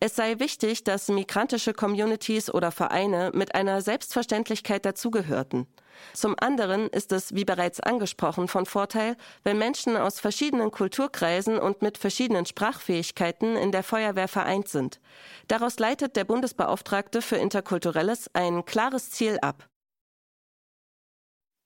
Es 0.00 0.14
sei 0.14 0.38
wichtig, 0.38 0.84
dass 0.84 1.08
migrantische 1.08 1.74
Communities 1.74 2.54
oder 2.54 2.70
Vereine 2.70 3.32
mit 3.34 3.56
einer 3.56 3.80
Selbstverständlichkeit 3.80 4.84
dazugehörten. 4.84 5.66
Zum 6.14 6.36
anderen 6.38 6.86
ist 6.88 7.10
es, 7.10 7.34
wie 7.34 7.44
bereits 7.44 7.80
angesprochen, 7.80 8.46
von 8.46 8.64
Vorteil, 8.64 9.16
wenn 9.42 9.58
Menschen 9.58 9.96
aus 9.96 10.20
verschiedenen 10.20 10.70
Kulturkreisen 10.70 11.58
und 11.58 11.82
mit 11.82 11.98
verschiedenen 11.98 12.46
Sprachfähigkeiten 12.46 13.56
in 13.56 13.72
der 13.72 13.82
Feuerwehr 13.82 14.28
vereint 14.28 14.68
sind. 14.68 15.00
Daraus 15.48 15.80
leitet 15.80 16.14
der 16.14 16.24
Bundesbeauftragte 16.24 17.20
für 17.20 17.36
Interkulturelles 17.36 18.30
ein 18.34 18.64
klares 18.64 19.10
Ziel 19.10 19.38
ab. 19.42 19.68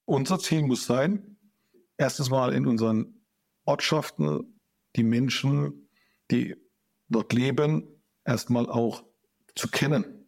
Unser 0.05 0.39
Ziel 0.39 0.63
muss 0.63 0.87
sein, 0.87 1.37
erstens 1.97 2.31
mal 2.31 2.51
in 2.51 2.65
unseren 2.65 3.27
Ortschaften 3.65 4.59
die 4.95 5.03
Menschen, 5.03 5.89
die 6.31 6.55
dort 7.09 7.31
leben, 7.31 8.02
erstmal 8.25 8.69
auch 8.69 9.03
zu 9.55 9.67
kennen. 9.67 10.27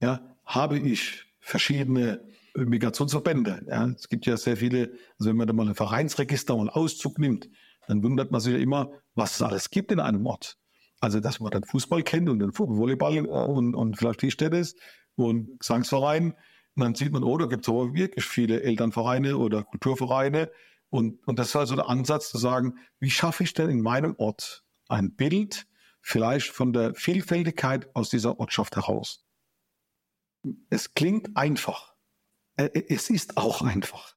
Ja, 0.00 0.36
habe 0.44 0.78
ich 0.78 1.24
verschiedene 1.40 2.24
Migrationsverbände. 2.54 3.64
Ja, 3.68 3.86
es 3.86 4.08
gibt 4.08 4.26
ja 4.26 4.36
sehr 4.36 4.56
viele, 4.56 4.92
also 5.18 5.30
wenn 5.30 5.36
man 5.36 5.46
da 5.46 5.52
mal 5.52 5.68
ein 5.68 5.74
Vereinsregister 5.74 6.54
einen 6.54 6.68
Auszug 6.68 7.18
nimmt, 7.18 7.48
dann 7.86 8.02
wundert 8.02 8.30
man 8.30 8.40
sich 8.40 8.52
ja 8.54 8.58
immer, 8.58 8.90
was 9.14 9.36
es 9.36 9.42
alles 9.42 9.70
gibt 9.70 9.92
in 9.92 10.00
einem 10.00 10.26
Ort. 10.26 10.58
Also, 11.00 11.18
dass 11.18 11.40
man 11.40 11.50
dann 11.50 11.64
Fußball 11.64 12.02
kennt 12.02 12.28
und 12.28 12.38
den 12.38 12.56
Volleyball 12.56 13.26
und, 13.26 13.74
und 13.74 13.96
vielleicht 13.96 14.20
Tischtennis 14.20 14.76
und 15.16 15.58
Gesangsverein. 15.58 16.34
Und 16.74 16.82
dann 16.82 16.94
sieht 16.94 17.12
man, 17.12 17.24
oh, 17.24 17.36
da 17.36 17.46
gibt 17.46 17.64
es 17.64 17.68
aber 17.68 17.92
wirklich 17.92 18.24
viele 18.24 18.62
Elternvereine 18.62 19.36
oder 19.36 19.64
Kulturvereine. 19.64 20.50
Und, 20.90 21.26
und 21.26 21.38
das 21.38 21.48
ist 21.48 21.56
also 21.56 21.74
der 21.74 21.88
Ansatz 21.88 22.30
zu 22.30 22.38
sagen, 22.38 22.78
wie 23.00 23.10
schaffe 23.10 23.42
ich 23.42 23.52
denn 23.52 23.68
in 23.68 23.80
meinem 23.80 24.14
Ort 24.16 24.64
ein 24.88 25.14
Bild, 25.14 25.66
vielleicht 26.02 26.48
von 26.48 26.72
der 26.72 26.94
Vielfältigkeit 26.94 27.88
aus 27.94 28.10
dieser 28.10 28.38
Ortschaft 28.38 28.76
heraus? 28.76 29.24
Es 30.68 30.92
klingt 30.94 31.36
einfach. 31.36 31.94
Äh, 32.56 32.64
äh, 32.64 32.94
es 32.94 33.08
ist 33.08 33.36
auch 33.36 33.62
einfach. 33.62 34.14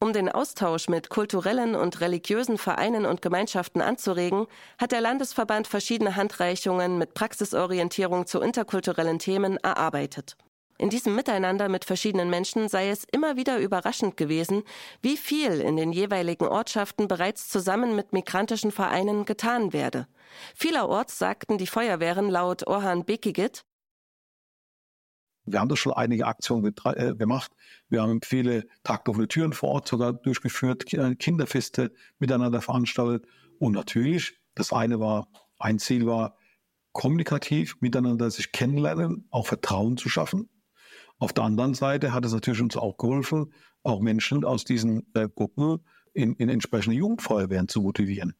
Um 0.00 0.12
den 0.12 0.28
Austausch 0.28 0.88
mit 0.88 1.10
kulturellen 1.10 1.76
und 1.76 2.00
religiösen 2.00 2.58
Vereinen 2.58 3.06
und 3.06 3.22
Gemeinschaften 3.22 3.80
anzuregen, 3.80 4.48
hat 4.76 4.90
der 4.90 5.00
Landesverband 5.00 5.68
verschiedene 5.68 6.16
Handreichungen 6.16 6.98
mit 6.98 7.14
Praxisorientierung 7.14 8.26
zu 8.26 8.40
interkulturellen 8.40 9.20
Themen 9.20 9.58
erarbeitet. 9.58 10.36
In 10.82 10.90
diesem 10.90 11.14
Miteinander 11.14 11.68
mit 11.68 11.84
verschiedenen 11.84 12.28
Menschen 12.28 12.68
sei 12.68 12.90
es 12.90 13.04
immer 13.12 13.36
wieder 13.36 13.60
überraschend 13.60 14.16
gewesen, 14.16 14.64
wie 15.00 15.16
viel 15.16 15.60
in 15.60 15.76
den 15.76 15.92
jeweiligen 15.92 16.44
Ortschaften 16.44 17.06
bereits 17.06 17.48
zusammen 17.48 17.94
mit 17.94 18.12
migrantischen 18.12 18.72
Vereinen 18.72 19.24
getan 19.24 19.72
werde. 19.72 20.08
Vielerorts 20.56 21.20
sagten 21.20 21.56
die 21.56 21.68
Feuerwehren 21.68 22.28
laut 22.28 22.66
Orhan 22.66 23.04
Bekigit, 23.04 23.64
wir 25.44 25.60
haben 25.60 25.68
da 25.68 25.76
schon 25.76 25.92
einige 25.92 26.26
Aktionen 26.26 26.74
äh, 26.84 27.14
gemacht. 27.14 27.52
Wir 27.88 28.02
haben 28.02 28.20
viele 28.20 28.66
tagoffene 28.82 29.28
Türen 29.28 29.52
vor 29.52 29.68
Ort 29.70 29.86
sogar 29.88 30.12
durchgeführt, 30.12 30.86
Kinderfeste 30.86 31.92
miteinander 32.18 32.60
veranstaltet. 32.60 33.24
Und 33.60 33.74
natürlich, 33.74 34.40
das 34.56 34.72
eine 34.72 34.98
war, 34.98 35.28
ein 35.60 35.78
Ziel 35.78 36.06
war, 36.06 36.36
kommunikativ 36.90 37.76
miteinander 37.80 38.32
sich 38.32 38.50
kennenlernen, 38.50 39.28
auch 39.30 39.46
Vertrauen 39.46 39.96
zu 39.96 40.08
schaffen. 40.08 40.48
Auf 41.22 41.32
der 41.32 41.44
anderen 41.44 41.74
Seite 41.74 42.12
hat 42.12 42.24
es 42.24 42.32
natürlich 42.32 42.60
uns 42.60 42.76
auch 42.76 42.96
geholfen, 42.96 43.52
auch 43.84 44.00
Menschen 44.00 44.44
aus 44.44 44.64
diesen 44.64 45.06
äh, 45.14 45.28
Gruppen 45.28 45.78
in, 46.14 46.34
in 46.34 46.48
entsprechende 46.48 46.96
Jugendfeuerwehren 46.96 47.68
zu 47.68 47.80
motivieren. 47.80 48.34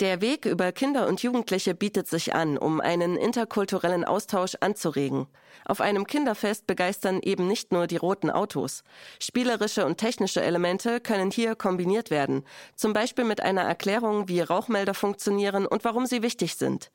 Der 0.00 0.22
Weg 0.22 0.46
über 0.46 0.72
Kinder 0.72 1.06
und 1.06 1.22
Jugendliche 1.22 1.74
bietet 1.74 2.08
sich 2.08 2.34
an, 2.34 2.56
um 2.56 2.80
einen 2.80 3.16
interkulturellen 3.16 4.06
Austausch 4.06 4.54
anzuregen. 4.60 5.26
Auf 5.66 5.82
einem 5.82 6.06
Kinderfest 6.06 6.66
begeistern 6.66 7.20
eben 7.20 7.46
nicht 7.46 7.70
nur 7.70 7.86
die 7.86 7.98
roten 7.98 8.30
Autos. 8.30 8.82
Spielerische 9.18 9.84
und 9.84 9.98
technische 9.98 10.40
Elemente 10.40 11.00
können 11.00 11.30
hier 11.30 11.54
kombiniert 11.54 12.10
werden, 12.10 12.46
zum 12.76 12.94
Beispiel 12.94 13.26
mit 13.26 13.42
einer 13.42 13.60
Erklärung, 13.60 14.26
wie 14.26 14.40
Rauchmelder 14.40 14.94
funktionieren 14.94 15.66
und 15.66 15.84
warum 15.84 16.06
sie 16.06 16.22
wichtig 16.22 16.54
sind. 16.54 16.90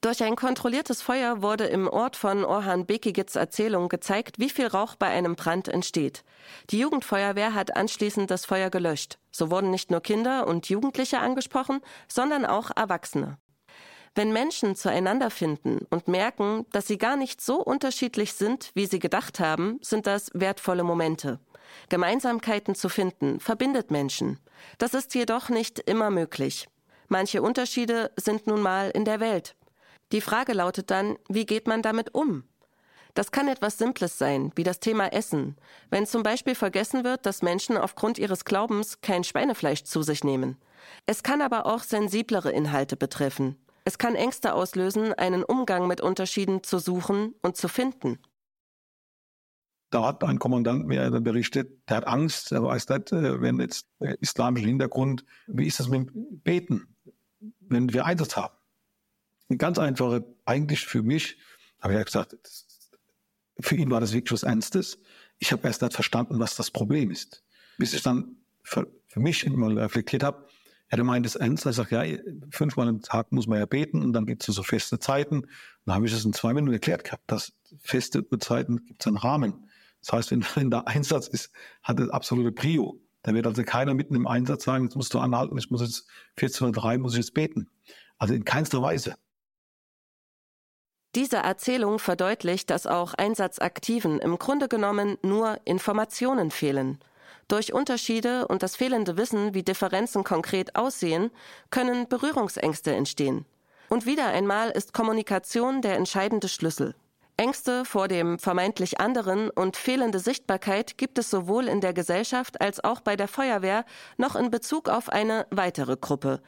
Durch 0.00 0.20
ein 0.24 0.34
kontrolliertes 0.34 1.02
Feuer 1.02 1.42
wurde 1.42 1.66
im 1.66 1.86
Ort 1.86 2.16
von 2.16 2.44
Orhan 2.44 2.84
Bekigits 2.84 3.36
Erzählung 3.36 3.88
gezeigt, 3.88 4.40
wie 4.40 4.50
viel 4.50 4.66
Rauch 4.66 4.96
bei 4.96 5.06
einem 5.06 5.36
Brand 5.36 5.68
entsteht. 5.68 6.24
Die 6.70 6.80
Jugendfeuerwehr 6.80 7.54
hat 7.54 7.76
anschließend 7.76 8.28
das 8.28 8.44
Feuer 8.44 8.70
gelöscht. 8.70 9.19
So 9.30 9.50
wurden 9.50 9.70
nicht 9.70 9.90
nur 9.90 10.00
Kinder 10.00 10.46
und 10.46 10.68
Jugendliche 10.68 11.20
angesprochen, 11.20 11.80
sondern 12.08 12.44
auch 12.44 12.70
Erwachsene. 12.74 13.38
Wenn 14.14 14.32
Menschen 14.32 14.74
zueinander 14.74 15.30
finden 15.30 15.86
und 15.88 16.08
merken, 16.08 16.66
dass 16.72 16.88
sie 16.88 16.98
gar 16.98 17.16
nicht 17.16 17.40
so 17.40 17.62
unterschiedlich 17.62 18.32
sind, 18.32 18.72
wie 18.74 18.86
sie 18.86 18.98
gedacht 18.98 19.38
haben, 19.38 19.78
sind 19.82 20.06
das 20.06 20.30
wertvolle 20.34 20.82
Momente. 20.82 21.38
Gemeinsamkeiten 21.88 22.74
zu 22.74 22.88
finden 22.88 23.38
verbindet 23.38 23.92
Menschen. 23.92 24.40
Das 24.78 24.94
ist 24.94 25.14
jedoch 25.14 25.48
nicht 25.48 25.78
immer 25.78 26.10
möglich. 26.10 26.68
Manche 27.08 27.42
Unterschiede 27.42 28.10
sind 28.16 28.46
nun 28.46 28.62
mal 28.62 28.90
in 28.90 29.04
der 29.04 29.20
Welt. 29.20 29.56
Die 30.12 30.20
Frage 30.20 30.52
lautet 30.52 30.90
dann, 30.90 31.16
wie 31.28 31.46
geht 31.46 31.68
man 31.68 31.82
damit 31.82 32.14
um? 32.14 32.44
Das 33.14 33.32
kann 33.32 33.48
etwas 33.48 33.78
Simples 33.78 34.18
sein, 34.18 34.52
wie 34.54 34.62
das 34.62 34.80
Thema 34.80 35.12
Essen, 35.12 35.56
wenn 35.90 36.06
zum 36.06 36.22
Beispiel 36.22 36.54
vergessen 36.54 37.04
wird, 37.04 37.26
dass 37.26 37.42
Menschen 37.42 37.76
aufgrund 37.76 38.18
ihres 38.18 38.44
Glaubens 38.44 39.00
kein 39.00 39.24
Schweinefleisch 39.24 39.84
zu 39.84 40.02
sich 40.02 40.24
nehmen. 40.24 40.56
Es 41.06 41.22
kann 41.22 41.42
aber 41.42 41.66
auch 41.66 41.82
sensiblere 41.82 42.50
Inhalte 42.50 42.96
betreffen. 42.96 43.56
Es 43.84 43.98
kann 43.98 44.14
Ängste 44.14 44.54
auslösen, 44.54 45.14
einen 45.14 45.42
Umgang 45.42 45.86
mit 45.86 46.00
Unterschieden 46.00 46.62
zu 46.62 46.78
suchen 46.78 47.34
und 47.42 47.56
zu 47.56 47.68
finden. 47.68 48.18
Da 49.90 50.04
hat 50.04 50.22
ein 50.22 50.38
Kommandant 50.38 50.86
mir 50.86 51.10
berichtet, 51.20 51.88
der 51.88 51.98
hat 51.98 52.06
Angst, 52.06 52.52
er 52.52 52.62
weiß 52.62 52.88
nicht, 52.90 53.10
äh, 53.12 53.40
wenn 53.40 53.58
jetzt 53.58 53.88
islamischer 54.20 54.68
Hintergrund, 54.68 55.24
wie 55.48 55.66
ist 55.66 55.80
das 55.80 55.88
mit 55.88 56.10
Beten, 56.44 56.94
wenn 57.60 57.92
wir 57.92 58.04
Einsatz 58.04 58.36
haben? 58.36 58.54
Eine 59.48 59.58
ganz 59.58 59.80
einfache, 59.80 60.24
eigentlich 60.44 60.86
für 60.86 61.02
mich, 61.02 61.38
habe 61.80 61.94
ich 61.94 61.98
ja 61.98 62.04
gesagt, 62.04 62.36
für 63.62 63.76
ihn 63.76 63.90
war 63.90 64.00
das 64.00 64.12
wirklich 64.12 64.32
was 64.32 64.42
Ernstes. 64.42 64.98
Ich 65.38 65.52
habe 65.52 65.66
erst 65.66 65.82
nicht 65.82 65.94
verstanden, 65.94 66.38
was 66.38 66.56
das 66.56 66.70
Problem 66.70 67.10
ist. 67.10 67.42
Bis 67.78 67.94
ich 67.94 68.02
dann 68.02 68.36
für, 68.62 68.86
für 69.08 69.20
mich 69.20 69.48
mal 69.48 69.78
reflektiert 69.78 70.22
habe, 70.22 70.46
er 70.90 70.98
hat 70.98 71.06
meint 71.06 71.24
es 71.24 71.36
ernst. 71.36 71.66
Er 71.66 71.72
sagt, 71.72 71.92
ja, 71.92 72.02
fünfmal 72.50 72.88
am 72.88 73.00
Tag 73.00 73.30
muss 73.30 73.46
man 73.46 73.60
ja 73.60 73.66
beten 73.66 74.02
und 74.02 74.12
dann 74.12 74.26
gibt 74.26 74.46
es 74.46 74.54
so 74.54 74.62
feste 74.64 74.98
Zeiten. 74.98 75.46
Dann 75.86 75.94
habe 75.94 76.06
ich 76.06 76.12
es 76.12 76.24
in 76.24 76.32
zwei 76.32 76.52
Minuten 76.52 76.72
erklärt 76.72 77.04
gehabt, 77.04 77.30
dass 77.30 77.52
feste 77.78 78.26
Zeiten 78.40 78.84
gibt 78.86 79.00
es 79.00 79.06
einen 79.06 79.16
Rahmen. 79.16 79.68
Das 80.00 80.12
heißt, 80.12 80.30
wenn, 80.32 80.44
wenn 80.56 80.70
da 80.70 80.80
Einsatz 80.80 81.28
ist, 81.28 81.52
hat 81.82 82.00
es 82.00 82.10
absolute 82.10 82.50
Prio. 82.50 83.00
Da 83.22 83.34
wird 83.34 83.46
also 83.46 83.62
keiner 83.62 83.94
mitten 83.94 84.16
im 84.16 84.26
Einsatz 84.26 84.64
sagen, 84.64 84.84
jetzt 84.84 84.96
musst 84.96 85.14
du 85.14 85.20
anhalten, 85.20 85.56
ich 85.58 85.70
muss 85.70 85.82
jetzt 85.82 86.08
14.03 86.38 86.98
muss 86.98 87.12
ich 87.12 87.18
jetzt 87.18 87.34
beten. 87.34 87.68
Also 88.18 88.34
in 88.34 88.44
keinster 88.44 88.82
Weise. 88.82 89.14
Diese 91.16 91.38
Erzählung 91.38 91.98
verdeutlicht, 91.98 92.70
dass 92.70 92.86
auch 92.86 93.14
Einsatzaktiven 93.14 94.20
im 94.20 94.38
Grunde 94.38 94.68
genommen 94.68 95.18
nur 95.22 95.58
Informationen 95.64 96.52
fehlen. 96.52 97.00
Durch 97.48 97.72
Unterschiede 97.72 98.46
und 98.46 98.62
das 98.62 98.76
fehlende 98.76 99.16
Wissen, 99.16 99.52
wie 99.52 99.64
Differenzen 99.64 100.22
konkret 100.22 100.76
aussehen, 100.76 101.32
können 101.70 102.08
Berührungsängste 102.08 102.94
entstehen. 102.94 103.44
Und 103.88 104.06
wieder 104.06 104.26
einmal 104.26 104.70
ist 104.70 104.92
Kommunikation 104.92 105.82
der 105.82 105.96
entscheidende 105.96 106.48
Schlüssel. 106.48 106.94
Ängste 107.40 107.86
vor 107.86 108.06
dem 108.06 108.38
vermeintlich 108.38 109.00
anderen 109.00 109.48
und 109.48 109.78
fehlende 109.78 110.18
Sichtbarkeit 110.18 110.98
gibt 110.98 111.16
es 111.16 111.30
sowohl 111.30 111.68
in 111.68 111.80
der 111.80 111.94
Gesellschaft 111.94 112.60
als 112.60 112.84
auch 112.84 113.00
bei 113.00 113.16
der 113.16 113.28
Feuerwehr 113.28 113.86
noch 114.18 114.36
in 114.36 114.50
Bezug 114.50 114.90
auf 114.90 115.08
eine 115.08 115.46
weitere 115.50 115.96
Gruppe. 115.96 116.42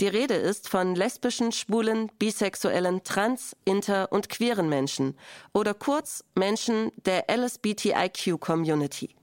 Die 0.00 0.08
Rede 0.08 0.34
ist 0.34 0.68
von 0.68 0.96
lesbischen, 0.96 1.52
schwulen, 1.52 2.10
bisexuellen, 2.18 3.04
trans, 3.04 3.56
inter 3.64 4.10
und 4.10 4.28
queeren 4.28 4.68
Menschen 4.68 5.16
oder 5.52 5.72
kurz 5.72 6.24
Menschen 6.34 6.90
der 7.06 7.26
LSBTIQ 7.30 8.40
Community. 8.40 9.14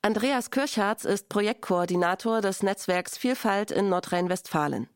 Andreas 0.00 0.50
Kirchharz 0.50 1.04
ist 1.04 1.28
Projektkoordinator 1.28 2.40
des 2.40 2.62
Netzwerks 2.62 3.18
Vielfalt 3.18 3.70
in 3.70 3.90
Nordrhein-Westfalen. 3.90 4.88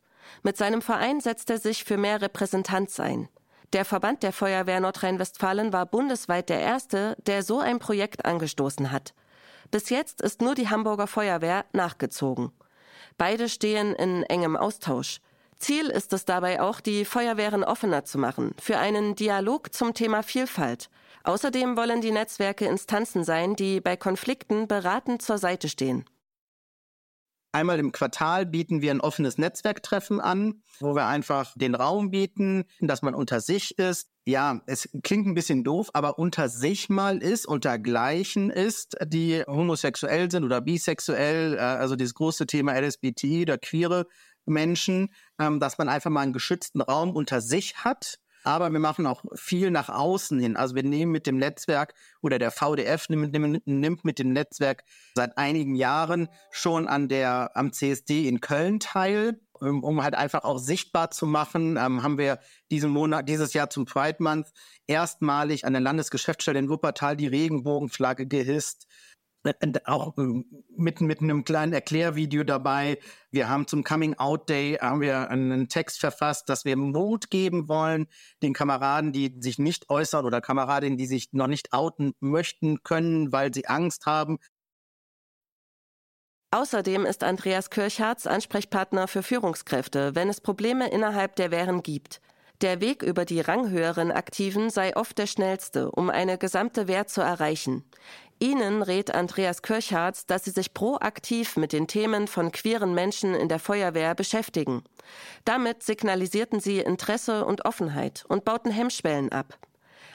Mit 0.43 0.57
seinem 0.57 0.81
Verein 0.81 1.21
setzt 1.21 1.51
er 1.51 1.59
sich 1.59 1.85
für 1.85 1.99
mehr 1.99 2.23
Repräsentanz 2.23 2.99
ein. 3.01 3.29
Der 3.75 3.85
Verband 3.85 4.23
der 4.23 4.33
Feuerwehr 4.33 4.81
Nordrhein-Westfalen 4.81 5.73
war 5.73 5.85
bundesweit 5.85 6.49
der 6.49 6.61
erste, 6.61 7.17
der 7.27 7.43
so 7.43 7.61
ein 7.61 7.79
Projekt 7.79 8.25
angestoßen 8.25 8.91
hat. 8.91 9.13
Bis 9.71 9.91
jetzt 9.91 10.23
ist 10.23 10.41
nur 10.41 10.55
die 10.55 10.71
Hamburger 10.71 11.07
Feuerwehr 11.07 11.67
nachgezogen. 11.73 12.51
Beide 13.19 13.49
stehen 13.51 13.95
in 13.95 14.23
engem 14.23 14.57
Austausch. 14.57 15.21
Ziel 15.59 15.89
ist 15.89 16.13
es 16.13 16.25
dabei 16.25 16.63
auch, 16.63 16.81
die 16.81 17.05
Feuerwehren 17.05 17.65
offener 17.65 18.05
zu 18.05 18.17
machen 18.17 18.55
für 18.61 18.79
einen 18.79 19.17
Dialog 19.17 19.75
zum 19.75 19.93
Thema 19.93 20.23
Vielfalt. 20.23 20.89
Außerdem 21.25 21.77
wollen 21.77 22.01
die 22.01 22.13
Netzwerke 22.13 22.65
Instanzen 22.65 23.25
sein, 23.25 23.55
die 23.55 23.81
bei 23.81 23.97
Konflikten 23.97 24.67
beratend 24.69 25.21
zur 25.21 25.37
Seite 25.37 25.69
stehen. 25.69 26.07
Einmal 27.51 27.79
im 27.79 27.93
Quartal 27.93 28.45
bieten 28.45 28.83
wir 28.83 28.91
ein 28.91 29.01
offenes 29.01 29.39
Netzwerktreffen 29.39 30.21
an, 30.21 30.63
wo 30.81 30.95
wir 30.95 31.07
einfach 31.07 31.55
den 31.57 31.75
Raum 31.75 32.11
bieten, 32.11 32.65
dass 32.81 33.01
man 33.01 33.15
unter 33.15 33.41
sich 33.41 33.79
ist. 33.79 34.11
Ja, 34.27 34.61
es 34.67 34.91
klingt 35.03 35.27
ein 35.27 35.35
bisschen 35.35 35.65
doof, 35.65 35.89
aber 35.95 36.19
unter 36.19 36.51
sich 36.51 36.91
mal 36.91 37.23
ist, 37.23 37.47
unter 37.47 37.79
Gleichen 37.79 38.51
ist, 38.51 38.97
die 39.07 39.43
homosexuell 39.47 40.31
sind 40.31 40.45
oder 40.45 40.61
bisexuell, 40.61 41.55
äh, 41.55 41.61
also 41.61 41.97
dieses 41.97 42.13
große 42.13 42.47
Thema 42.47 42.79
LSBT 42.79 43.43
oder 43.43 43.57
queere 43.57 44.07
Menschen, 44.45 45.09
ähm, 45.39 45.61
dass 45.61 45.79
man 45.79 45.89
einfach 45.89 46.11
mal 46.11 46.21
einen 46.21 46.35
geschützten 46.35 46.83
Raum 46.83 47.17
unter 47.17 47.41
sich 47.41 47.77
hat 47.79 48.19
aber 48.49 48.73
wir 48.73 48.81
machen 48.81 49.07
auch 49.07 49.23
viel 49.35 49.71
nach 49.71 49.91
außen 49.91 50.41
hin. 50.41 50.57
Also 50.57 50.75
wir 50.75 50.83
nehmen 50.83 51.13
mit 51.13 51.27
dem 51.27 51.37
Netzwerk 51.37 51.93
oder 52.23 52.39
der 52.39 52.51
VDF 52.51 53.11
nimmt, 53.11 53.67
nimmt 53.67 54.05
mit 54.07 54.19
dem 54.19 54.33
Netzwerk 54.33 54.85
seit 55.15 55.37
einigen 55.37 55.75
Jahren 55.75 56.29
schon 56.51 56.89
an 56.89 57.09
der, 57.09 57.51
am 57.55 57.75
CSD 57.75 58.27
in 58.27 58.41
Köln 58.41 58.81
teil 58.81 59.39
um, 59.61 59.83
um 59.83 60.03
halt 60.03 60.15
einfach 60.15 60.45
auch 60.45 60.59
sichtbar 60.59 61.11
zu 61.11 61.27
machen, 61.27 61.77
ähm, 61.77 62.05
haben 62.05 62.17
wir 62.17 62.39
diesen 62.71 62.91
Monat, 62.91 63.29
dieses 63.29 63.55
Jahr 63.55 63.69
zum 63.71 63.87
Pride 63.87 64.19
Month 64.21 64.47
erstmalig 64.87 65.65
an 65.65 65.73
der 65.73 65.83
Landesgeschäftsstelle 65.83 66.61
in 66.61 66.69
Wuppertal 66.69 67.17
die 67.17 67.27
Regenbogenflagge 67.27 68.29
gehisst 68.29 68.87
auch 69.85 70.17
ähm, 70.19 70.45
mit, 70.77 71.01
mit 71.01 71.21
einem 71.21 71.45
kleinen 71.45 71.73
Erklärvideo 71.73 72.45
dabei. 72.45 72.99
Wir 73.31 73.49
haben 73.49 73.67
zum 73.67 73.85
Coming 73.85 74.15
Out 74.19 74.49
Day 74.49 74.75
haben 74.81 75.01
wir 75.01 75.31
einen 75.31 75.69
Text 75.69 76.01
verfasst, 76.01 76.49
dass 76.49 76.65
wir 76.65 76.77
Mut 76.77 77.31
geben 77.31 77.69
wollen, 77.69 78.07
den 78.43 78.53
Kameraden, 78.53 79.13
die 79.13 79.37
sich 79.41 79.59
nicht 79.59 79.91
äußern 79.91 80.25
oder 80.25 80.41
Kameradinnen, 80.41 80.99
die 80.99 81.07
sich 81.07 81.33
noch 81.33 81.47
nicht 81.47 81.73
outen 81.73 82.15
möchten 82.21 82.83
können, 82.83 83.33
weil 83.33 83.53
sie 83.55 83.67
Angst 83.67 84.07
haben. 84.07 84.39
Außerdem 86.51 87.05
ist 87.05 87.25
Andreas 87.25 87.69
Kirchharz 87.69 88.27
Ansprechpartner 88.27 89.07
für 89.07 89.23
Führungskräfte, 89.23 90.15
wenn 90.15 90.31
es 90.31 90.41
Probleme 90.41 90.91
innerhalb 90.91 91.37
der 91.37 91.51
Wehren 91.51 91.83
gibt. 91.83 92.23
Der 92.63 92.81
Weg 92.81 93.05
über 93.05 93.25
die 93.25 93.41
ranghöheren 93.41 94.11
Aktiven 94.11 94.69
sei 94.69 94.97
oft 94.97 95.17
der 95.17 95.29
schnellste, 95.29 95.93
um 95.93 96.11
eine 96.11 96.39
gesamte 96.39 96.89
Wehr 96.89 97.07
zu 97.07 97.21
erreichen. 97.21 97.85
Ihnen 98.41 98.83
rät 98.83 99.15
Andreas 99.15 99.63
Kirchhardt, 99.63 100.31
dass 100.31 100.45
Sie 100.45 100.51
sich 100.51 100.73
proaktiv 100.73 101.57
mit 101.57 101.73
den 101.73 101.89
Themen 101.89 102.29
von 102.29 102.53
queeren 102.53 102.95
Menschen 102.95 103.35
in 103.35 103.49
der 103.49 103.59
Feuerwehr 103.59 104.15
beschäftigen. 104.15 104.85
Damit 105.45 105.83
signalisierten 105.83 106.61
Sie 106.61 106.79
Interesse 106.79 107.45
und 107.45 107.65
Offenheit 107.65 108.25
und 108.29 108.45
bauten 108.45 108.71
Hemmschwellen 108.71 109.33
ab. 109.33 109.59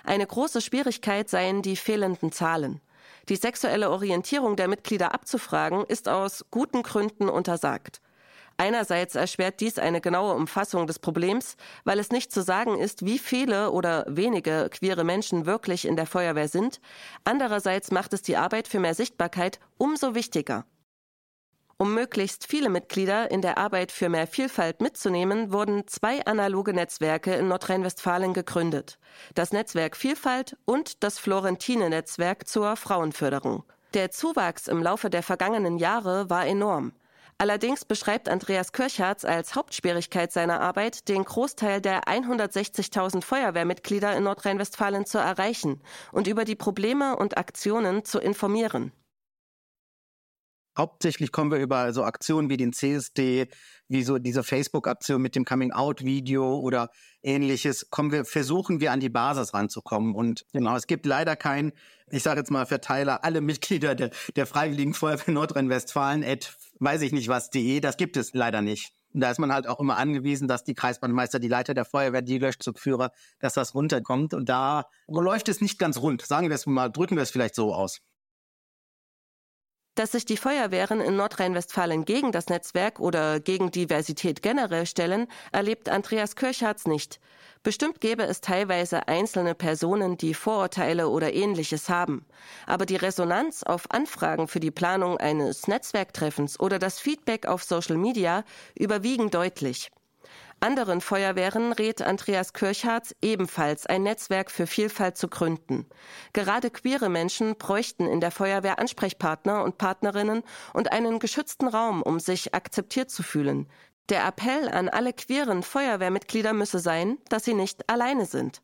Eine 0.05 0.25
große 0.25 0.61
Schwierigkeit 0.61 1.29
seien 1.29 1.61
die 1.61 1.75
fehlenden 1.75 2.31
Zahlen. 2.31 2.81
Die 3.29 3.35
sexuelle 3.35 3.89
Orientierung 3.89 4.55
der 4.55 4.67
Mitglieder 4.67 5.13
abzufragen, 5.13 5.85
ist 5.85 6.09
aus 6.09 6.45
guten 6.51 6.83
Gründen 6.83 7.29
untersagt. 7.29 8.01
Einerseits 8.63 9.15
erschwert 9.15 9.59
dies 9.59 9.77
eine 9.77 9.99
genaue 9.99 10.35
Umfassung 10.35 10.87
des 10.87 10.97
Problems, 10.97 11.57
weil 11.83 11.99
es 11.99 12.11
nicht 12.11 12.31
zu 12.31 12.41
sagen 12.41 12.77
ist, 12.77 13.05
wie 13.05 13.19
viele 13.19 13.71
oder 13.71 14.05
wenige 14.07 14.69
queere 14.71 15.03
Menschen 15.03 15.45
wirklich 15.45 15.83
in 15.83 15.97
der 15.97 16.05
Feuerwehr 16.05 16.47
sind. 16.47 16.79
Andererseits 17.25 17.91
macht 17.91 18.13
es 18.13 18.21
die 18.21 18.37
Arbeit 18.37 18.69
für 18.69 18.79
mehr 18.79 18.95
Sichtbarkeit 18.95 19.59
umso 19.77 20.15
wichtiger. 20.15 20.65
Um 21.75 21.93
möglichst 21.93 22.47
viele 22.47 22.69
Mitglieder 22.69 23.29
in 23.31 23.41
der 23.41 23.57
Arbeit 23.57 23.91
für 23.91 24.07
mehr 24.07 24.27
Vielfalt 24.27 24.79
mitzunehmen, 24.79 25.51
wurden 25.51 25.85
zwei 25.89 26.25
analoge 26.25 26.73
Netzwerke 26.73 27.33
in 27.33 27.49
Nordrhein-Westfalen 27.49 28.33
gegründet. 28.33 28.97
Das 29.35 29.51
Netzwerk 29.51 29.97
Vielfalt 29.97 30.55
und 30.63 31.03
das 31.03 31.19
Florentine-Netzwerk 31.19 32.47
zur 32.47 32.77
Frauenförderung. 32.77 33.65
Der 33.93 34.11
Zuwachs 34.11 34.69
im 34.69 34.81
Laufe 34.81 35.09
der 35.09 35.21
vergangenen 35.21 35.77
Jahre 35.77 36.29
war 36.29 36.47
enorm. 36.47 36.93
Allerdings 37.37 37.83
beschreibt 37.83 38.29
Andreas 38.29 38.71
Kirchhartz 38.71 39.25
als 39.25 39.55
Hauptschwierigkeit 39.55 40.31
seiner 40.31 40.61
Arbeit, 40.61 41.09
den 41.09 41.25
Großteil 41.25 41.81
der 41.81 42.03
160.000 42.03 43.21
Feuerwehrmitglieder 43.21 44.15
in 44.15 44.23
Nordrhein-Westfalen 44.23 45.05
zu 45.05 45.17
erreichen 45.17 45.81
und 46.11 46.27
über 46.27 46.45
die 46.45 46.55
Probleme 46.55 47.17
und 47.17 47.37
Aktionen 47.37 48.05
zu 48.05 48.19
informieren. 48.19 48.93
Hauptsächlich 50.77 51.31
kommen 51.31 51.51
wir 51.51 51.59
über 51.59 51.93
so 51.93 52.03
Aktionen 52.03 52.49
wie 52.49 52.57
den 52.57 52.73
CSD, 52.73 53.47
wie 53.87 54.03
so 54.03 54.17
diese 54.17 54.43
Facebook-Aktion 54.43 55.21
mit 55.21 55.35
dem 55.35 55.45
Coming-out-Video 55.45 56.57
oder 56.59 56.89
ähnliches, 57.21 57.89
kommen 57.91 58.11
wir, 58.11 58.25
versuchen 58.25 58.79
wir 58.79 58.91
an 58.91 58.99
die 58.99 59.09
Basis 59.09 59.53
ranzukommen. 59.53 60.15
Und 60.15 60.45
genau, 60.51 60.75
es 60.75 60.87
gibt 60.87 61.05
leider 61.05 61.35
keinen, 61.35 61.73
ich 62.09 62.23
sage 62.23 62.39
jetzt 62.39 62.49
mal 62.49 62.65
Verteiler, 62.65 63.23
alle 63.23 63.41
Mitglieder 63.41 63.93
der, 63.93 64.09
der 64.35 64.47
Freiwilligen 64.47 64.93
Feuerwehr 64.93 65.33
Nordrhein-Westfalen, 65.33 66.23
at 66.23 66.57
weiß 66.79 67.01
ich 67.01 67.11
nicht 67.11 67.27
was.de, 67.27 67.79
das 67.79 67.97
gibt 67.97 68.17
es 68.17 68.33
leider 68.33 68.61
nicht. 68.61 68.93
Und 69.13 69.21
da 69.21 69.29
ist 69.29 69.39
man 69.39 69.53
halt 69.53 69.67
auch 69.67 69.79
immer 69.79 69.97
angewiesen, 69.97 70.47
dass 70.47 70.63
die 70.63 70.73
Kreisbandmeister, 70.73 71.39
die 71.39 71.47
Leiter 71.47 71.75
der 71.75 71.85
Feuerwehr, 71.85 72.23
die 72.23 72.39
Löschzugführer, 72.39 73.11
dass 73.39 73.53
das 73.53 73.75
runterkommt. 73.75 74.33
Und 74.33 74.49
da 74.49 74.85
läuft 75.07 75.49
es 75.49 75.61
nicht 75.61 75.77
ganz 75.77 75.99
rund. 75.99 76.23
Sagen 76.23 76.49
wir 76.49 76.55
es 76.55 76.65
mal, 76.65 76.89
drücken 76.89 77.15
wir 77.15 77.21
es 77.21 77.29
vielleicht 77.29 77.53
so 77.53 77.75
aus. 77.75 78.01
Dass 79.95 80.13
sich 80.13 80.25
die 80.25 80.37
Feuerwehren 80.37 81.01
in 81.01 81.15
Nordrhein-Westfalen 81.17 82.03
gegen 82.03 82.31
das 82.31 82.47
Netzwerk 82.47 82.99
oder 82.99 83.39
gegen 83.39 83.69
Diversität 83.69 84.41
generell 84.41 84.87
stellen, 84.87 85.27
erlebt 85.51 85.87
Andreas 85.87 86.35
Kirchhartz 86.35 86.87
nicht. 86.87 87.19
Bestimmt 87.61 88.01
gäbe 88.01 88.23
es 88.23 88.41
teilweise 88.41 89.07
einzelne 89.07 89.53
Personen, 89.53 90.17
die 90.17 90.33
Vorurteile 90.33 91.09
oder 91.09 91.33
ähnliches 91.33 91.89
haben. 91.89 92.25
Aber 92.65 92.87
die 92.87 92.95
Resonanz 92.95 93.61
auf 93.61 93.91
Anfragen 93.91 94.47
für 94.47 94.59
die 94.59 94.71
Planung 94.71 95.17
eines 95.17 95.67
Netzwerktreffens 95.67 96.59
oder 96.59 96.79
das 96.79 96.99
Feedback 96.99 97.45
auf 97.45 97.63
Social 97.63 97.97
Media 97.97 98.43
überwiegen 98.75 99.29
deutlich. 99.29 99.91
Anderen 100.63 101.01
Feuerwehren 101.01 101.73
rät 101.73 102.01
Andreas 102.01 102.53
Kirchhardt 102.53 103.17
ebenfalls 103.21 103.85
ein 103.85 104.03
Netzwerk 104.03 104.49
für 104.49 104.65
Vielfalt 104.65 105.17
zu 105.17 105.27
gründen. 105.27 105.85
Gerade 106.31 106.71
queere 106.71 107.09
Menschen 107.09 107.57
bräuchten 107.57 108.07
in 108.07 108.21
der 108.21 108.31
Feuerwehr 108.31 108.79
Ansprechpartner 108.79 109.61
und 109.65 109.77
Partnerinnen 109.77 110.41
und 110.71 110.93
einen 110.93 111.19
geschützten 111.19 111.67
Raum, 111.67 112.01
um 112.01 112.21
sich 112.21 112.55
akzeptiert 112.55 113.11
zu 113.11 113.23
fühlen. 113.23 113.67
Der 114.07 114.25
Appell 114.25 114.69
an 114.69 114.87
alle 114.87 115.11
queeren 115.11 115.63
Feuerwehrmitglieder 115.63 116.53
müsse 116.53 116.79
sein, 116.79 117.17
dass 117.27 117.43
sie 117.43 117.55
nicht 117.55 117.89
alleine 117.89 118.25
sind. 118.25 118.61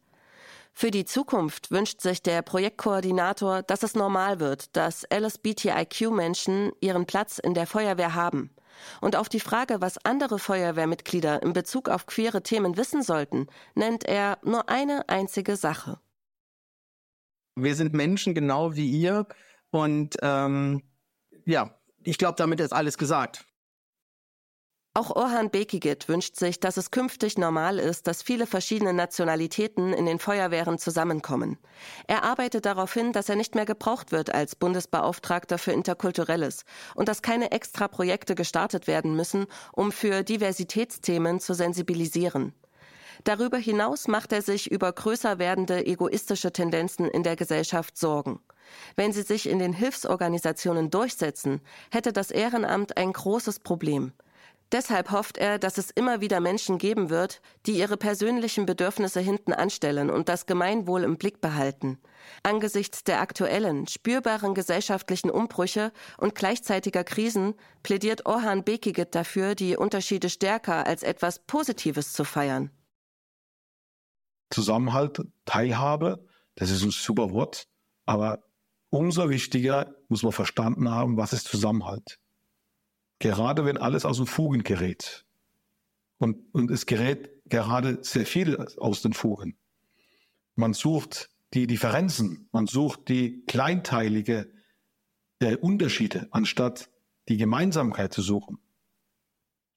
Für 0.72 0.92
die 0.92 1.04
Zukunft 1.04 1.70
wünscht 1.70 2.00
sich 2.00 2.24
der 2.24 2.44
Projektkoordinator, 2.44 3.62
dass 3.62 3.84
es 3.84 3.96
normal 3.96 4.40
wird, 4.40 4.74
dass 4.78 5.06
LSBTIQ-Menschen 5.14 6.72
ihren 6.80 7.06
Platz 7.06 7.40
in 7.40 7.56
der 7.56 7.68
Feuerwehr 7.68 8.16
haben. 8.16 8.52
Und 9.02 9.16
auf 9.16 9.30
die 9.30 9.40
Frage, 9.40 9.82
was 9.82 10.04
andere 10.06 10.40
Feuerwehrmitglieder 10.40 11.42
in 11.44 11.54
Bezug 11.54 11.90
auf 11.90 12.06
queere 12.06 12.44
Themen 12.44 12.78
wissen 12.78 13.02
sollten, 13.04 13.48
nennt 13.76 14.06
er 14.06 14.38
nur 14.44 14.70
eine 14.70 15.08
einzige 15.10 15.56
Sache. 15.56 16.00
Wir 17.56 17.76
sind 17.76 17.94
Menschen 17.94 18.34
genau 18.34 18.76
wie 18.76 18.90
ihr 18.90 19.28
und 19.72 20.18
ähm, 20.22 20.84
ja, 21.46 21.78
ich 22.04 22.18
glaube, 22.18 22.36
damit 22.38 22.60
ist 22.60 22.74
alles 22.74 22.98
gesagt. 22.98 23.46
Auch 24.96 25.16
Orhan 25.16 25.52
Bekigit 25.52 26.10
wünscht 26.10 26.36
sich, 26.36 26.60
dass 26.60 26.76
es 26.76 26.90
künftig 26.90 27.38
normal 27.38 27.78
ist, 27.78 28.08
dass 28.08 28.24
viele 28.24 28.48
verschiedene 28.48 28.92
Nationalitäten 28.92 29.94
in 29.94 30.08
den 30.08 30.18
Feuerwehren 30.18 30.80
zusammenkommen. 30.80 31.60
Er 32.08 32.24
arbeitet 32.24 32.66
darauf 32.66 32.92
hin, 32.94 33.14
dass 33.14 33.30
er 33.30 33.36
nicht 33.36 33.54
mehr 33.54 33.66
gebraucht 33.66 34.12
wird 34.12 34.34
als 34.34 34.56
Bundesbeauftragter 34.56 35.60
für 35.60 35.74
Interkulturelles 35.74 36.66
und 36.96 37.08
dass 37.08 37.22
keine 37.22 37.52
extra 37.52 37.88
Projekte 37.88 38.34
gestartet 38.34 38.88
werden 38.88 39.16
müssen, 39.16 39.46
um 39.74 39.92
für 39.92 40.24
Diversitätsthemen 40.24 41.40
zu 41.40 41.54
sensibilisieren. 41.54 42.54
Darüber 43.26 43.58
hinaus 43.58 44.08
macht 44.08 44.32
er 44.32 44.42
sich 44.42 44.72
über 44.72 44.92
größer 44.92 45.38
werdende 45.38 45.86
egoistische 45.86 46.52
Tendenzen 46.52 47.06
in 47.06 47.22
der 47.22 47.36
Gesellschaft 47.36 47.96
Sorgen. 47.96 48.40
Wenn 48.96 49.14
sie 49.14 49.24
sich 49.24 49.48
in 49.48 49.60
den 49.60 49.74
Hilfsorganisationen 49.74 50.90
durchsetzen, 50.90 51.62
hätte 51.92 52.12
das 52.12 52.32
Ehrenamt 52.32 52.98
ein 52.98 53.14
großes 53.14 53.60
Problem. 53.60 54.14
Deshalb 54.72 55.10
hofft 55.12 55.40
er, 55.40 55.58
dass 55.58 55.80
es 55.80 55.90
immer 55.90 56.22
wieder 56.22 56.40
Menschen 56.40 56.78
geben 56.78 57.10
wird, 57.10 57.42
die 57.66 57.80
ihre 57.80 57.98
persönlichen 57.98 58.68
Bedürfnisse 58.68 59.20
hinten 59.20 59.52
anstellen 59.52 60.12
und 60.12 60.30
das 60.30 60.46
Gemeinwohl 60.46 61.04
im 61.04 61.18
Blick 61.18 61.42
behalten. 61.42 61.98
Angesichts 62.44 63.04
der 63.04 63.20
aktuellen, 63.20 63.88
spürbaren 63.88 64.54
gesellschaftlichen 64.54 65.32
Umbrüche 65.32 65.92
und 66.18 66.36
gleichzeitiger 66.36 67.04
Krisen 67.04 67.56
plädiert 67.82 68.28
Orhan 68.28 68.64
Bekigit 68.64 69.16
dafür, 69.16 69.56
die 69.56 69.76
Unterschiede 69.76 70.30
stärker 70.30 70.86
als 70.86 71.02
etwas 71.02 71.40
Positives 71.40 72.14
zu 72.14 72.24
feiern. 72.24 72.70
Zusammenhalt, 74.52 75.20
Teilhabe, 75.46 76.26
das 76.56 76.70
ist 76.70 76.84
ein 76.84 76.92
super 76.92 77.32
Wort, 77.32 77.68
aber 78.06 78.44
umso 78.92 79.30
wichtiger 79.30 79.96
muss 80.10 80.22
man 80.22 80.32
verstanden 80.32 80.92
haben, 80.92 81.18
was 81.18 81.34
ist 81.34 81.48
Zusammenhalt. 81.48 82.20
Gerade 83.20 83.66
wenn 83.66 83.78
alles 83.78 84.06
aus 84.06 84.18
den 84.18 84.26
Fugen 84.26 84.64
gerät. 84.64 85.26
Und, 86.18 86.38
und 86.54 86.72
es 86.72 86.86
gerät 86.86 87.32
gerade 87.46 88.00
sehr 88.02 88.26
viel 88.26 88.58
aus 88.78 89.02
den 89.02 89.14
Fugen. 89.14 89.58
Man 90.56 90.74
sucht 90.74 91.30
die 91.54 91.68
Differenzen, 91.68 92.48
man 92.52 92.68
sucht 92.68 93.08
die 93.10 93.44
kleinteilige 93.46 94.52
äh, 95.40 95.56
Unterschiede, 95.56 96.28
anstatt 96.32 96.90
die 97.28 97.38
Gemeinsamkeit 97.38 98.14
zu 98.14 98.22
suchen. 98.22 98.60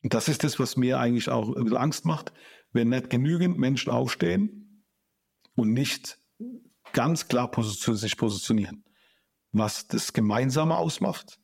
Und 0.02 0.14
das 0.14 0.28
ist 0.28 0.42
das, 0.44 0.58
was 0.58 0.76
mir 0.76 0.98
eigentlich 0.98 1.28
auch 1.28 1.48
ein 1.48 1.64
bisschen 1.64 1.78
Angst 1.78 2.04
macht, 2.04 2.32
wenn 2.72 2.88
nicht 2.88 3.10
genügend 3.10 3.58
Menschen 3.58 3.92
aufstehen 3.92 4.84
und 5.54 5.72
nicht 5.72 6.18
ganz 6.92 7.28
klar 7.28 7.50
sich 7.62 8.16
positionieren, 8.16 8.84
was 9.52 9.86
das 9.86 10.12
Gemeinsame 10.12 10.76
ausmacht 10.76 11.38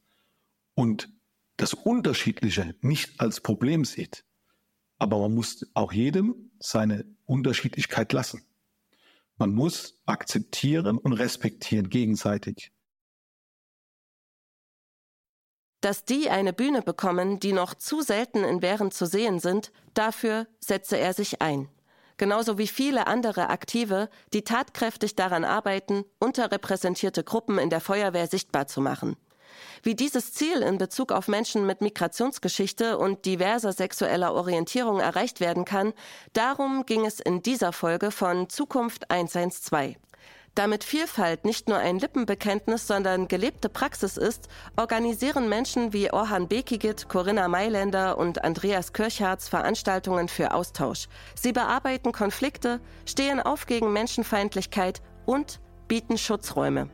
und 0.74 1.10
das 1.58 1.74
Unterschiedliche 1.74 2.74
nicht 2.80 3.20
als 3.20 3.40
Problem 3.40 3.84
sieht. 3.84 4.24
Aber 4.98 5.18
man 5.18 5.34
muss 5.34 5.66
auch 5.74 5.92
jedem 5.92 6.50
seine 6.58 7.04
Unterschiedlichkeit 7.26 8.12
lassen. 8.12 8.42
Man 9.36 9.54
muss 9.54 10.00
akzeptieren 10.06 10.98
und 10.98 11.12
respektieren 11.12 11.90
gegenseitig. 11.90 12.72
Dass 15.80 16.04
die 16.04 16.28
eine 16.28 16.52
Bühne 16.52 16.82
bekommen, 16.82 17.38
die 17.38 17.52
noch 17.52 17.74
zu 17.74 18.02
selten 18.02 18.42
in 18.42 18.62
Wehren 18.62 18.90
zu 18.90 19.06
sehen 19.06 19.38
sind, 19.38 19.70
dafür 19.94 20.48
setze 20.58 20.96
er 20.96 21.12
sich 21.12 21.40
ein. 21.40 21.68
Genauso 22.16 22.58
wie 22.58 22.66
viele 22.66 23.06
andere 23.06 23.48
Aktive, 23.48 24.10
die 24.32 24.42
tatkräftig 24.42 25.14
daran 25.14 25.44
arbeiten, 25.44 26.04
unterrepräsentierte 26.18 27.22
Gruppen 27.22 27.58
in 27.58 27.70
der 27.70 27.80
Feuerwehr 27.80 28.26
sichtbar 28.26 28.66
zu 28.66 28.80
machen. 28.80 29.16
Wie 29.82 29.94
dieses 29.94 30.32
Ziel 30.32 30.62
in 30.62 30.78
Bezug 30.78 31.12
auf 31.12 31.28
Menschen 31.28 31.66
mit 31.66 31.80
Migrationsgeschichte 31.80 32.98
und 32.98 33.24
diverser 33.24 33.72
sexueller 33.72 34.34
Orientierung 34.34 35.00
erreicht 35.00 35.40
werden 35.40 35.64
kann, 35.64 35.92
darum 36.32 36.86
ging 36.86 37.06
es 37.06 37.20
in 37.20 37.42
dieser 37.42 37.72
Folge 37.72 38.10
von 38.10 38.48
Zukunft 38.48 39.10
112. 39.10 39.96
Damit 40.58 40.82
Vielfalt 40.82 41.44
nicht 41.44 41.68
nur 41.68 41.78
ein 41.78 42.00
Lippenbekenntnis, 42.00 42.88
sondern 42.88 43.28
gelebte 43.28 43.68
Praxis 43.68 44.16
ist, 44.16 44.48
organisieren 44.76 45.48
Menschen 45.48 45.92
wie 45.92 46.12
Orhan 46.12 46.48
Bekigit, 46.48 47.08
Corinna 47.08 47.46
Mailänder 47.46 48.18
und 48.18 48.42
Andreas 48.42 48.92
Kirchhartz 48.92 49.48
Veranstaltungen 49.48 50.26
für 50.26 50.52
Austausch. 50.52 51.06
Sie 51.36 51.52
bearbeiten 51.52 52.10
Konflikte, 52.10 52.80
stehen 53.06 53.38
auf 53.40 53.66
gegen 53.66 53.92
Menschenfeindlichkeit 53.92 55.00
und 55.26 55.60
bieten 55.86 56.18
Schutzräume. 56.18 56.90